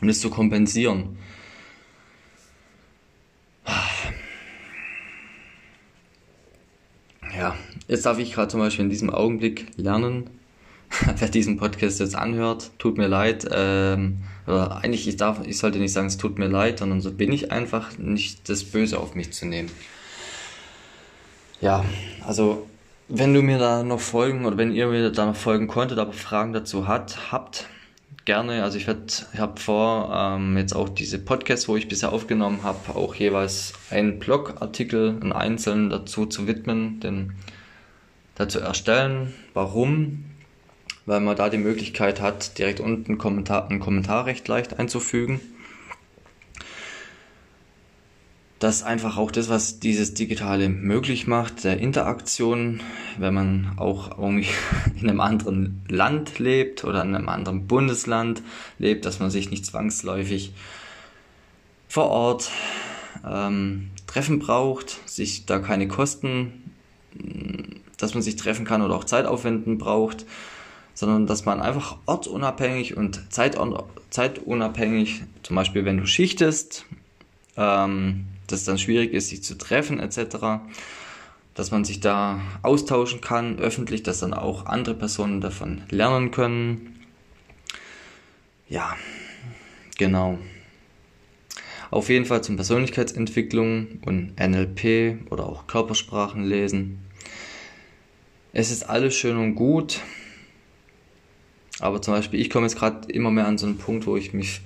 und 0.00 0.08
es 0.08 0.20
zu 0.20 0.30
kompensieren. 0.30 1.16
Ja, 7.36 7.56
jetzt 7.88 8.06
darf 8.06 8.18
ich 8.18 8.32
gerade 8.32 8.48
zum 8.48 8.60
Beispiel 8.60 8.84
in 8.84 8.90
diesem 8.90 9.10
Augenblick 9.10 9.66
lernen, 9.76 10.30
wer 11.18 11.28
diesen 11.28 11.56
Podcast 11.56 12.00
jetzt 12.00 12.14
anhört, 12.14 12.70
tut 12.78 12.96
mir 12.96 13.08
leid, 13.08 13.46
ähm, 13.50 14.18
oder 14.46 14.76
eigentlich, 14.78 15.06
ich 15.08 15.16
darf, 15.16 15.46
ich 15.46 15.58
sollte 15.58 15.78
nicht 15.78 15.92
sagen, 15.92 16.06
es 16.06 16.16
tut 16.16 16.38
mir 16.38 16.48
leid, 16.48 16.78
sondern 16.78 17.00
so 17.00 17.12
bin 17.12 17.32
ich 17.32 17.52
einfach, 17.52 17.98
nicht 17.98 18.48
das 18.48 18.64
Böse 18.64 18.98
auf 18.98 19.14
mich 19.14 19.32
zu 19.32 19.46
nehmen. 19.46 19.70
Ja, 21.60 21.84
also, 22.26 22.66
wenn 23.08 23.34
du 23.34 23.42
mir 23.42 23.58
da 23.58 23.82
noch 23.82 24.00
folgen, 24.00 24.46
oder 24.46 24.56
wenn 24.56 24.72
ihr 24.72 24.86
mir 24.86 25.10
da 25.10 25.26
noch 25.26 25.36
folgen 25.36 25.66
konntet, 25.66 25.98
aber 25.98 26.12
Fragen 26.12 26.52
dazu 26.52 26.86
hat, 26.86 27.32
habt, 27.32 27.68
gerne. 28.28 28.62
Also 28.62 28.76
ich 28.76 28.86
werde, 28.86 29.06
ich 29.32 29.40
habe 29.40 29.58
vor, 29.58 30.12
ähm, 30.14 30.58
jetzt 30.58 30.76
auch 30.76 30.90
diese 30.90 31.18
Podcasts, 31.18 31.66
wo 31.66 31.76
ich 31.76 31.88
bisher 31.88 32.12
aufgenommen 32.12 32.62
habe, 32.62 32.94
auch 32.94 33.14
jeweils 33.14 33.72
einen 33.90 34.18
Blogartikel, 34.18 35.16
einen 35.22 35.32
einzelnen 35.32 35.88
dazu 35.88 36.26
zu 36.26 36.46
widmen, 36.46 37.00
den 37.00 37.32
dazu 38.38 38.60
erstellen. 38.60 39.34
Warum? 39.52 40.24
Weil 41.04 41.20
man 41.20 41.36
da 41.36 41.48
die 41.48 41.58
Möglichkeit 41.58 42.20
hat, 42.20 42.58
direkt 42.58 42.80
unten 42.80 43.18
Kommentar, 43.18 43.68
einen 43.68 43.80
Kommentar 43.80 44.26
recht 44.26 44.48
leicht 44.48 44.78
einzufügen 44.78 45.40
das 48.58 48.82
einfach 48.82 49.16
auch 49.16 49.30
das, 49.30 49.48
was 49.48 49.78
dieses 49.78 50.14
Digitale 50.14 50.68
möglich 50.68 51.26
macht, 51.26 51.62
der 51.64 51.78
Interaktion, 51.78 52.80
wenn 53.16 53.34
man 53.34 53.72
auch 53.76 54.18
irgendwie 54.18 54.48
in 55.00 55.08
einem 55.08 55.20
anderen 55.20 55.82
Land 55.88 56.38
lebt 56.38 56.84
oder 56.84 57.02
in 57.02 57.14
einem 57.14 57.28
anderen 57.28 57.66
Bundesland 57.66 58.42
lebt, 58.78 59.04
dass 59.04 59.20
man 59.20 59.30
sich 59.30 59.50
nicht 59.50 59.64
zwangsläufig 59.64 60.52
vor 61.88 62.08
Ort 62.08 62.50
ähm, 63.26 63.90
treffen 64.06 64.40
braucht, 64.40 65.08
sich 65.08 65.46
da 65.46 65.60
keine 65.60 65.86
Kosten, 65.86 66.64
dass 67.98 68.14
man 68.14 68.22
sich 68.22 68.36
treffen 68.36 68.64
kann 68.64 68.82
oder 68.82 68.94
auch 68.94 69.04
Zeit 69.04 69.26
aufwenden 69.26 69.76
braucht, 69.76 70.24
sondern 70.94 71.26
dass 71.26 71.44
man 71.44 71.60
einfach 71.60 71.98
ortsunabhängig 72.06 72.96
und 72.96 73.22
zeitunabhängig, 73.30 75.22
zum 75.42 75.56
Beispiel 75.56 75.84
wenn 75.84 75.98
du 75.98 76.06
schichtest, 76.06 76.86
ähm, 77.56 78.24
dass 78.46 78.60
es 78.60 78.64
dann 78.64 78.78
schwierig 78.78 79.12
ist, 79.12 79.28
sich 79.28 79.42
zu 79.42 79.56
treffen 79.58 80.00
etc., 80.00 80.60
dass 81.54 81.70
man 81.72 81.84
sich 81.84 82.00
da 82.00 82.40
austauschen 82.62 83.20
kann, 83.20 83.58
öffentlich, 83.58 84.04
dass 84.04 84.20
dann 84.20 84.32
auch 84.32 84.66
andere 84.66 84.94
Personen 84.94 85.40
davon 85.40 85.82
lernen 85.90 86.30
können. 86.30 87.04
Ja, 88.68 88.96
genau. 89.98 90.38
Auf 91.90 92.10
jeden 92.10 92.26
Fall 92.26 92.42
zum 92.42 92.56
Persönlichkeitsentwicklung 92.56 94.00
und 94.04 94.38
NLP 94.38 95.30
oder 95.30 95.46
auch 95.46 95.66
Körpersprachen 95.66 96.44
lesen. 96.44 97.07
Es 98.58 98.72
ist 98.72 98.90
alles 98.90 99.14
schön 99.14 99.36
und 99.36 99.54
gut, 99.54 100.00
aber 101.78 102.02
zum 102.02 102.14
Beispiel, 102.14 102.40
ich 102.40 102.50
komme 102.50 102.66
jetzt 102.66 102.76
gerade 102.76 103.08
immer 103.08 103.30
mehr 103.30 103.46
an 103.46 103.56
so 103.56 103.66
einen 103.66 103.78
Punkt, 103.78 104.08
wo 104.08 104.16
ich 104.16 104.34
mich 104.34 104.62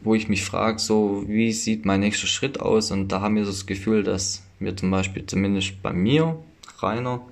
wo 0.00 0.16
ich 0.16 0.28
mich 0.28 0.42
frage, 0.42 0.80
so 0.80 1.22
wie 1.28 1.52
sieht 1.52 1.84
mein 1.84 2.00
nächster 2.00 2.26
Schritt 2.26 2.58
aus? 2.58 2.90
Und 2.90 3.06
da 3.06 3.20
haben 3.20 3.36
wir 3.36 3.44
so 3.44 3.52
das 3.52 3.66
Gefühl, 3.66 4.02
dass 4.02 4.42
wir 4.58 4.76
zum 4.76 4.90
Beispiel 4.90 5.26
zumindest 5.26 5.80
bei 5.80 5.92
mir, 5.92 6.42
Rainer, 6.80 7.24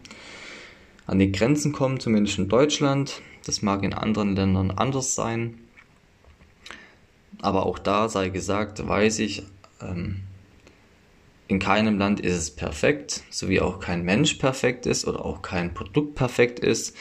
an 1.08 1.18
die 1.18 1.32
Grenzen 1.32 1.72
kommen, 1.72 1.98
zumindest 1.98 2.38
in 2.38 2.48
Deutschland. 2.48 3.20
Das 3.44 3.62
mag 3.62 3.82
in 3.82 3.92
anderen 3.92 4.36
Ländern 4.36 4.70
anders 4.70 5.16
sein. 5.16 5.58
Aber 7.42 7.66
auch 7.66 7.80
da 7.80 8.08
sei 8.08 8.28
gesagt, 8.28 8.86
weiß 8.86 9.18
ich, 9.18 9.42
ähm, 9.82 10.20
in 11.48 11.58
keinem 11.58 11.98
Land 11.98 12.20
ist 12.20 12.36
es 12.36 12.50
perfekt, 12.54 13.22
so 13.30 13.48
wie 13.48 13.60
auch 13.60 13.80
kein 13.80 14.04
Mensch 14.04 14.34
perfekt 14.34 14.86
ist 14.86 15.06
oder 15.06 15.24
auch 15.24 15.42
kein 15.42 15.74
Produkt 15.74 16.14
perfekt 16.14 16.60
ist 16.60 16.94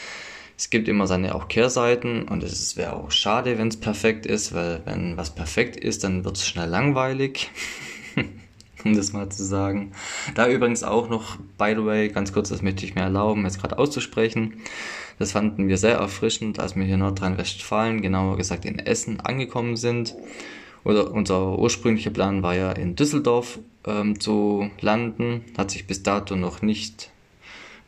es 0.57 0.71
gibt 0.71 0.87
immer 0.87 1.05
seine 1.05 1.35
auch 1.35 1.47
Kehrseiten 1.47 2.23
und 2.23 2.41
es 2.41 2.75
wäre 2.75 2.93
auch 2.93 3.11
schade, 3.11 3.59
wenn 3.59 3.67
es 3.67 3.77
perfekt 3.77 4.25
ist, 4.25 4.55
weil 4.55 4.81
wenn 4.85 5.15
was 5.15 5.35
perfekt 5.35 5.75
ist, 5.75 6.03
dann 6.03 6.25
wird 6.25 6.37
es 6.37 6.47
schnell 6.47 6.67
langweilig. 6.67 7.51
um 8.83 8.95
das 8.95 9.13
mal 9.13 9.29
zu 9.29 9.43
sagen. 9.43 9.91
Da 10.33 10.47
übrigens 10.47 10.83
auch 10.83 11.09
noch, 11.09 11.37
by 11.59 11.75
the 11.75 11.85
way, 11.85 12.09
ganz 12.09 12.33
kurz, 12.33 12.49
das 12.49 12.63
möchte 12.63 12.85
ich 12.85 12.95
mir 12.95 13.01
erlauben, 13.01 13.43
jetzt 13.43 13.61
gerade 13.61 13.77
auszusprechen. 13.77 14.53
Das 15.19 15.31
fanden 15.31 15.67
wir 15.67 15.77
sehr 15.77 15.97
erfrischend, 15.97 16.59
als 16.59 16.75
wir 16.75 16.83
hier 16.83 16.95
in 16.95 17.01
Nordrhein-Westfalen, 17.01 18.01
genauer 18.01 18.37
gesagt 18.37 18.65
in 18.65 18.79
Essen, 18.79 19.19
angekommen 19.19 19.77
sind. 19.77 20.15
Oder 20.87 21.11
unser 21.11 21.59
ursprünglicher 21.59 22.11
Plan 22.11 22.43
war 22.43 22.55
ja 22.55 22.71
in 22.71 22.95
Düsseldorf 22.95 23.59
ähm, 23.85 24.21
zu 24.21 24.71
landen, 24.79 25.43
hat 25.57 25.69
sich 25.69 25.85
bis 25.85 26.01
dato 26.01 26.37
noch 26.37 26.61
nicht 26.61 27.11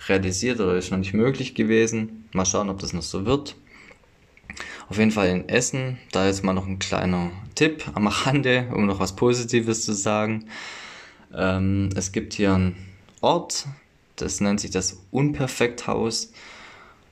realisiert 0.09 0.59
oder 0.59 0.75
ist 0.75 0.91
noch 0.91 0.97
nicht 0.97 1.13
möglich 1.13 1.55
gewesen. 1.55 2.25
Mal 2.33 2.45
schauen, 2.45 2.69
ob 2.69 2.79
das 2.79 2.91
noch 2.91 3.01
so 3.01 3.25
wird. 3.25 3.55
Auf 4.89 4.97
jeden 4.97 5.11
Fall 5.11 5.29
in 5.29 5.47
Essen, 5.47 5.97
da 6.11 6.27
jetzt 6.27 6.43
mal 6.43 6.51
noch 6.51 6.67
ein 6.67 6.77
kleiner 6.77 7.31
Tipp 7.55 7.85
am 7.93 8.07
Rande, 8.07 8.67
um 8.73 8.85
noch 8.85 8.99
was 8.99 9.15
Positives 9.15 9.85
zu 9.85 9.93
sagen. 9.93 10.49
Ähm, 11.33 11.91
es 11.95 12.11
gibt 12.11 12.33
hier 12.33 12.53
einen 12.53 12.75
Ort, 13.21 13.65
das 14.17 14.41
nennt 14.41 14.59
sich 14.59 14.71
das 14.71 15.05
Unperfekthaus. 15.11 16.33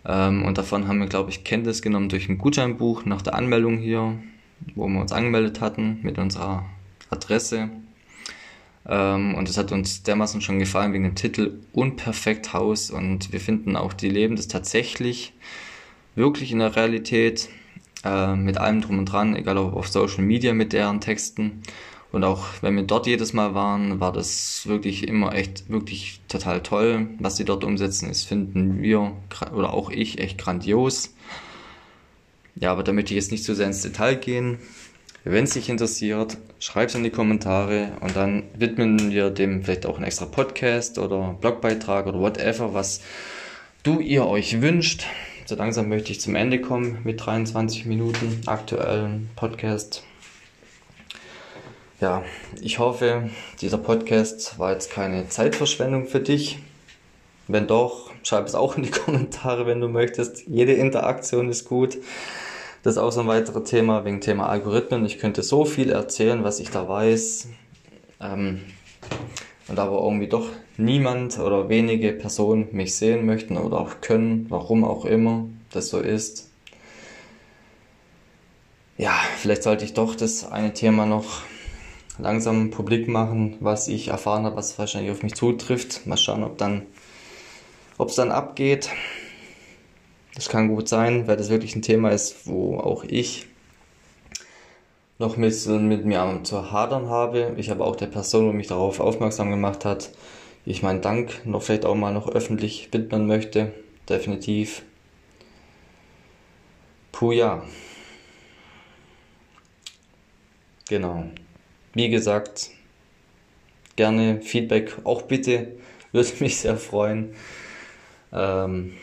Ähm, 0.04 0.44
und 0.44 0.58
davon 0.58 0.90
haben 0.90 1.00
wir, 1.00 1.08
glaube 1.08 1.30
ich, 1.30 1.46
Kenntnis 1.46 1.82
genommen 1.82 2.10
durch 2.10 2.28
ein 2.28 2.40
Gutscheinbuch 2.40 3.06
nach 3.06 3.22
der 3.22 3.36
Anmeldung 3.36 3.78
hier, 3.78 4.20
wo 4.76 4.88
wir 4.88 5.02
uns 5.02 5.12
angemeldet 5.12 5.62
hatten 5.62 6.00
mit 6.04 6.18
unserer 6.18 6.66
Adresse. 7.10 7.70
Ähm, 8.88 9.36
und 9.36 9.50
es 9.50 9.58
hat 9.58 9.72
uns 9.72 10.04
dermaßen 10.04 10.42
schon 10.42 10.60
gefallen 10.60 10.94
wegen 10.94 11.04
dem 11.04 11.16
Titel 11.16 11.60
Unperfekt 11.74 12.54
Haus. 12.54 12.90
Und 12.92 13.32
wir 13.34 13.40
finden 13.40 13.76
auch, 13.76 13.94
die 13.94 14.10
leben 14.10 14.36
das 14.36 14.48
tatsächlich 14.48 15.34
wirklich 16.16 16.52
in 16.52 16.60
der 16.60 16.76
Realität 16.76 17.50
äh, 18.04 18.36
mit 18.36 18.58
allem 18.58 18.82
drum 18.82 19.00
und 19.00 19.06
dran, 19.06 19.36
egal 19.36 19.58
ob 19.58 19.74
auf 19.74 19.88
Social 19.88 20.24
Media 20.24 20.54
mit 20.54 20.74
deren 20.74 21.02
Texten. 21.02 21.64
Und 22.12 22.24
auch 22.24 22.46
wenn 22.62 22.76
wir 22.76 22.84
dort 22.84 23.06
jedes 23.06 23.34
Mal 23.34 23.54
waren, 23.54 24.00
war 24.00 24.14
das 24.14 24.66
wirklich 24.66 25.08
immer 25.08 25.36
echt, 25.36 25.70
wirklich 25.70 26.22
total 26.30 26.64
toll. 26.64 27.10
Was 27.20 27.36
sie 27.36 27.46
dort 27.46 27.64
umsetzen, 27.64 28.10
ist, 28.10 28.24
finden 28.24 28.82
wir 28.82 29.12
oder 29.54 29.74
auch 29.74 29.90
ich 29.90 30.20
echt 30.20 30.38
grandios. 30.38 31.14
Ja, 32.60 32.72
aber 32.72 32.84
da 32.84 32.92
möchte 32.92 33.14
ich 33.14 33.18
jetzt 33.18 33.32
nicht 33.32 33.44
zu 33.44 33.54
sehr 33.54 33.68
ins 33.68 33.84
Detail 33.84 34.16
gehen. 34.16 34.58
Wenn 35.24 35.44
es 35.44 35.54
dich 35.54 35.70
interessiert, 35.70 36.38
schreib 36.60 36.90
es 36.90 36.96
in 36.96 37.04
die 37.04 37.10
Kommentare 37.10 37.92
und 38.02 38.16
dann 38.16 38.44
widmen 38.58 39.12
wir 39.12 39.30
dem 39.30 39.64
vielleicht 39.64 39.86
auch 39.86 39.98
einen 39.98 40.06
extra 40.06 40.26
Podcast 40.26 40.98
oder 40.98 41.38
Blogbeitrag 41.40 42.08
oder 42.08 42.20
whatever, 42.20 42.74
was 42.74 43.02
du 43.84 44.00
ihr 44.00 44.26
euch 44.26 44.62
wünscht. 44.62 45.06
So 45.46 45.56
langsam 45.56 45.90
möchte 45.90 46.12
ich 46.12 46.22
zum 46.22 46.36
Ende 46.36 46.60
kommen 46.60 47.00
mit 47.04 47.24
23 47.26 47.86
Minuten 47.86 48.42
aktuellen 48.48 49.30
Podcast. 49.36 50.04
Ja, 52.00 52.24
ich 52.62 52.80
hoffe, 52.80 53.30
dieser 53.62 53.78
Podcast 53.78 54.58
war 54.60 54.72
jetzt 54.72 54.92
keine 54.92 55.30
Zeitverschwendung 55.30 56.08
für 56.08 56.20
dich. 56.20 56.60
Wenn 57.48 57.68
doch, 57.68 58.12
schreib 58.24 58.46
es 58.46 58.56
auch 58.56 58.78
in 58.78 58.84
die 58.84 58.92
Kommentare, 59.06 59.66
wenn 59.66 59.82
du 59.82 59.88
möchtest. 59.88 60.48
Jede 60.48 60.74
Interaktion 60.74 61.50
ist 61.50 61.66
gut. 61.66 61.98
Das 62.88 62.96
ist 62.96 63.02
auch 63.02 63.12
so 63.12 63.20
ein 63.20 63.28
weiteres 63.28 63.70
Thema 63.70 64.06
wegen 64.06 64.22
Thema 64.22 64.48
Algorithmen. 64.48 65.06
Ich 65.06 65.20
könnte 65.20 65.44
so 65.44 65.66
viel 65.66 65.92
erzählen, 65.92 66.46
was 66.46 66.62
ich 66.62 66.70
da 66.70 66.88
weiß. 66.88 67.50
Ähm, 68.22 68.62
und 69.68 69.78
aber 69.78 70.02
irgendwie 70.02 70.30
doch 70.30 70.48
niemand 70.78 71.38
oder 71.38 71.68
wenige 71.68 72.14
Personen 72.14 72.70
mich 72.72 72.96
sehen 72.96 73.26
möchten 73.26 73.58
oder 73.58 73.82
auch 73.82 74.00
können, 74.00 74.46
warum 74.48 74.86
auch 74.86 75.04
immer 75.04 75.50
das 75.70 75.90
so 75.90 76.00
ist. 76.00 76.50
Ja, 78.98 79.20
vielleicht 79.36 79.64
sollte 79.64 79.84
ich 79.84 79.94
doch 79.94 80.16
das 80.16 80.50
eine 80.50 80.72
Thema 80.74 81.06
noch 81.06 81.42
langsam 82.18 82.70
publik 82.70 83.10
machen, 83.10 83.58
was 83.60 83.90
ich 83.90 84.08
erfahren 84.08 84.46
habe, 84.46 84.56
was 84.56 84.80
wahrscheinlich 84.80 85.12
auf 85.12 85.24
mich 85.24 85.36
zutrifft. 85.36 86.08
Mal 86.08 86.16
schauen, 86.16 86.42
ob 86.42 86.58
dann, 86.58 86.84
ob 87.98 88.08
es 88.08 88.16
dann 88.16 88.32
abgeht. 88.32 88.90
Das 90.38 90.50
kann 90.50 90.68
gut 90.68 90.88
sein, 90.88 91.28
weil 91.28 91.36
das 91.36 91.50
wirklich 91.50 91.76
ein 91.76 91.82
Thema 91.82 92.12
ist, 92.12 92.46
wo 92.46 92.78
auch 92.78 93.04
ich 93.04 93.48
noch 95.18 95.36
mit, 95.36 95.66
mit 95.66 96.06
mir 96.06 96.42
zu 96.44 96.72
hadern 96.72 97.10
habe. 97.10 97.56
Ich 97.58 97.72
habe 97.72 97.84
auch 97.84 97.96
der 97.96 98.06
Person, 98.06 98.52
die 98.52 98.56
mich 98.56 98.68
darauf 98.68 99.00
aufmerksam 99.00 99.50
gemacht 99.50 99.84
hat, 99.84 100.12
ich 100.64 100.84
meinen 100.84 101.02
Dank 101.02 101.44
noch 101.44 101.64
vielleicht 101.64 101.86
auch 101.86 101.96
mal 101.96 102.14
noch 102.14 102.30
öffentlich 102.30 102.90
widmen 102.92 103.26
möchte. 103.26 103.74
Definitiv. 104.08 104.84
Puh 107.12 107.32
ja. 107.32 107.64
Genau. 110.88 111.24
Wie 111.94 112.10
gesagt, 112.10 112.70
gerne 113.96 114.40
Feedback 114.44 114.98
auch 115.04 115.24
bitte. 115.24 115.80
Würde 116.12 116.30
mich 116.42 116.60
sehr 116.60 116.78
freuen. 116.78 117.34
Ähm, 118.32 118.94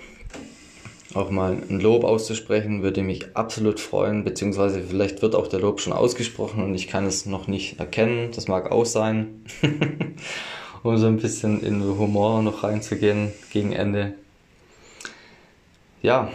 auch 1.14 1.30
mal 1.30 1.52
ein 1.52 1.80
Lob 1.80 2.04
auszusprechen, 2.04 2.82
würde 2.82 3.02
mich 3.02 3.36
absolut 3.36 3.80
freuen, 3.80 4.24
beziehungsweise 4.24 4.82
vielleicht 4.82 5.22
wird 5.22 5.34
auch 5.34 5.46
der 5.46 5.60
Lob 5.60 5.80
schon 5.80 5.92
ausgesprochen 5.92 6.62
und 6.62 6.74
ich 6.74 6.88
kann 6.88 7.06
es 7.06 7.26
noch 7.26 7.46
nicht 7.46 7.78
erkennen. 7.78 8.30
Das 8.34 8.48
mag 8.48 8.70
auch 8.70 8.86
sein. 8.86 9.44
um 10.84 10.98
so 10.98 11.06
ein 11.06 11.16
bisschen 11.16 11.62
in 11.62 11.82
Humor 11.82 12.42
noch 12.42 12.62
reinzugehen 12.62 13.32
gegen 13.50 13.72
Ende. 13.72 14.14
Ja, 16.02 16.30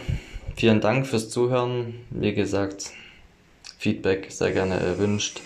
vielen 0.56 0.80
Dank 0.80 1.06
fürs 1.06 1.30
Zuhören. 1.30 1.94
Wie 2.10 2.34
gesagt, 2.34 2.90
Feedback 3.78 4.26
sehr 4.30 4.50
gerne 4.50 4.74
erwünscht 4.74 5.40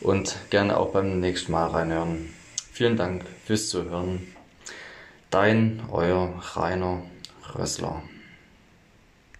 und 0.00 0.36
gerne 0.50 0.76
auch 0.76 0.90
beim 0.90 1.20
nächsten 1.20 1.52
Mal 1.52 1.68
reinhören. 1.68 2.30
Vielen 2.72 2.96
Dank 2.96 3.24
fürs 3.44 3.68
Zuhören. 3.68 4.26
Dein, 5.30 5.80
euer 5.92 6.34
Rainer 6.54 7.02
Rössler. 7.54 8.02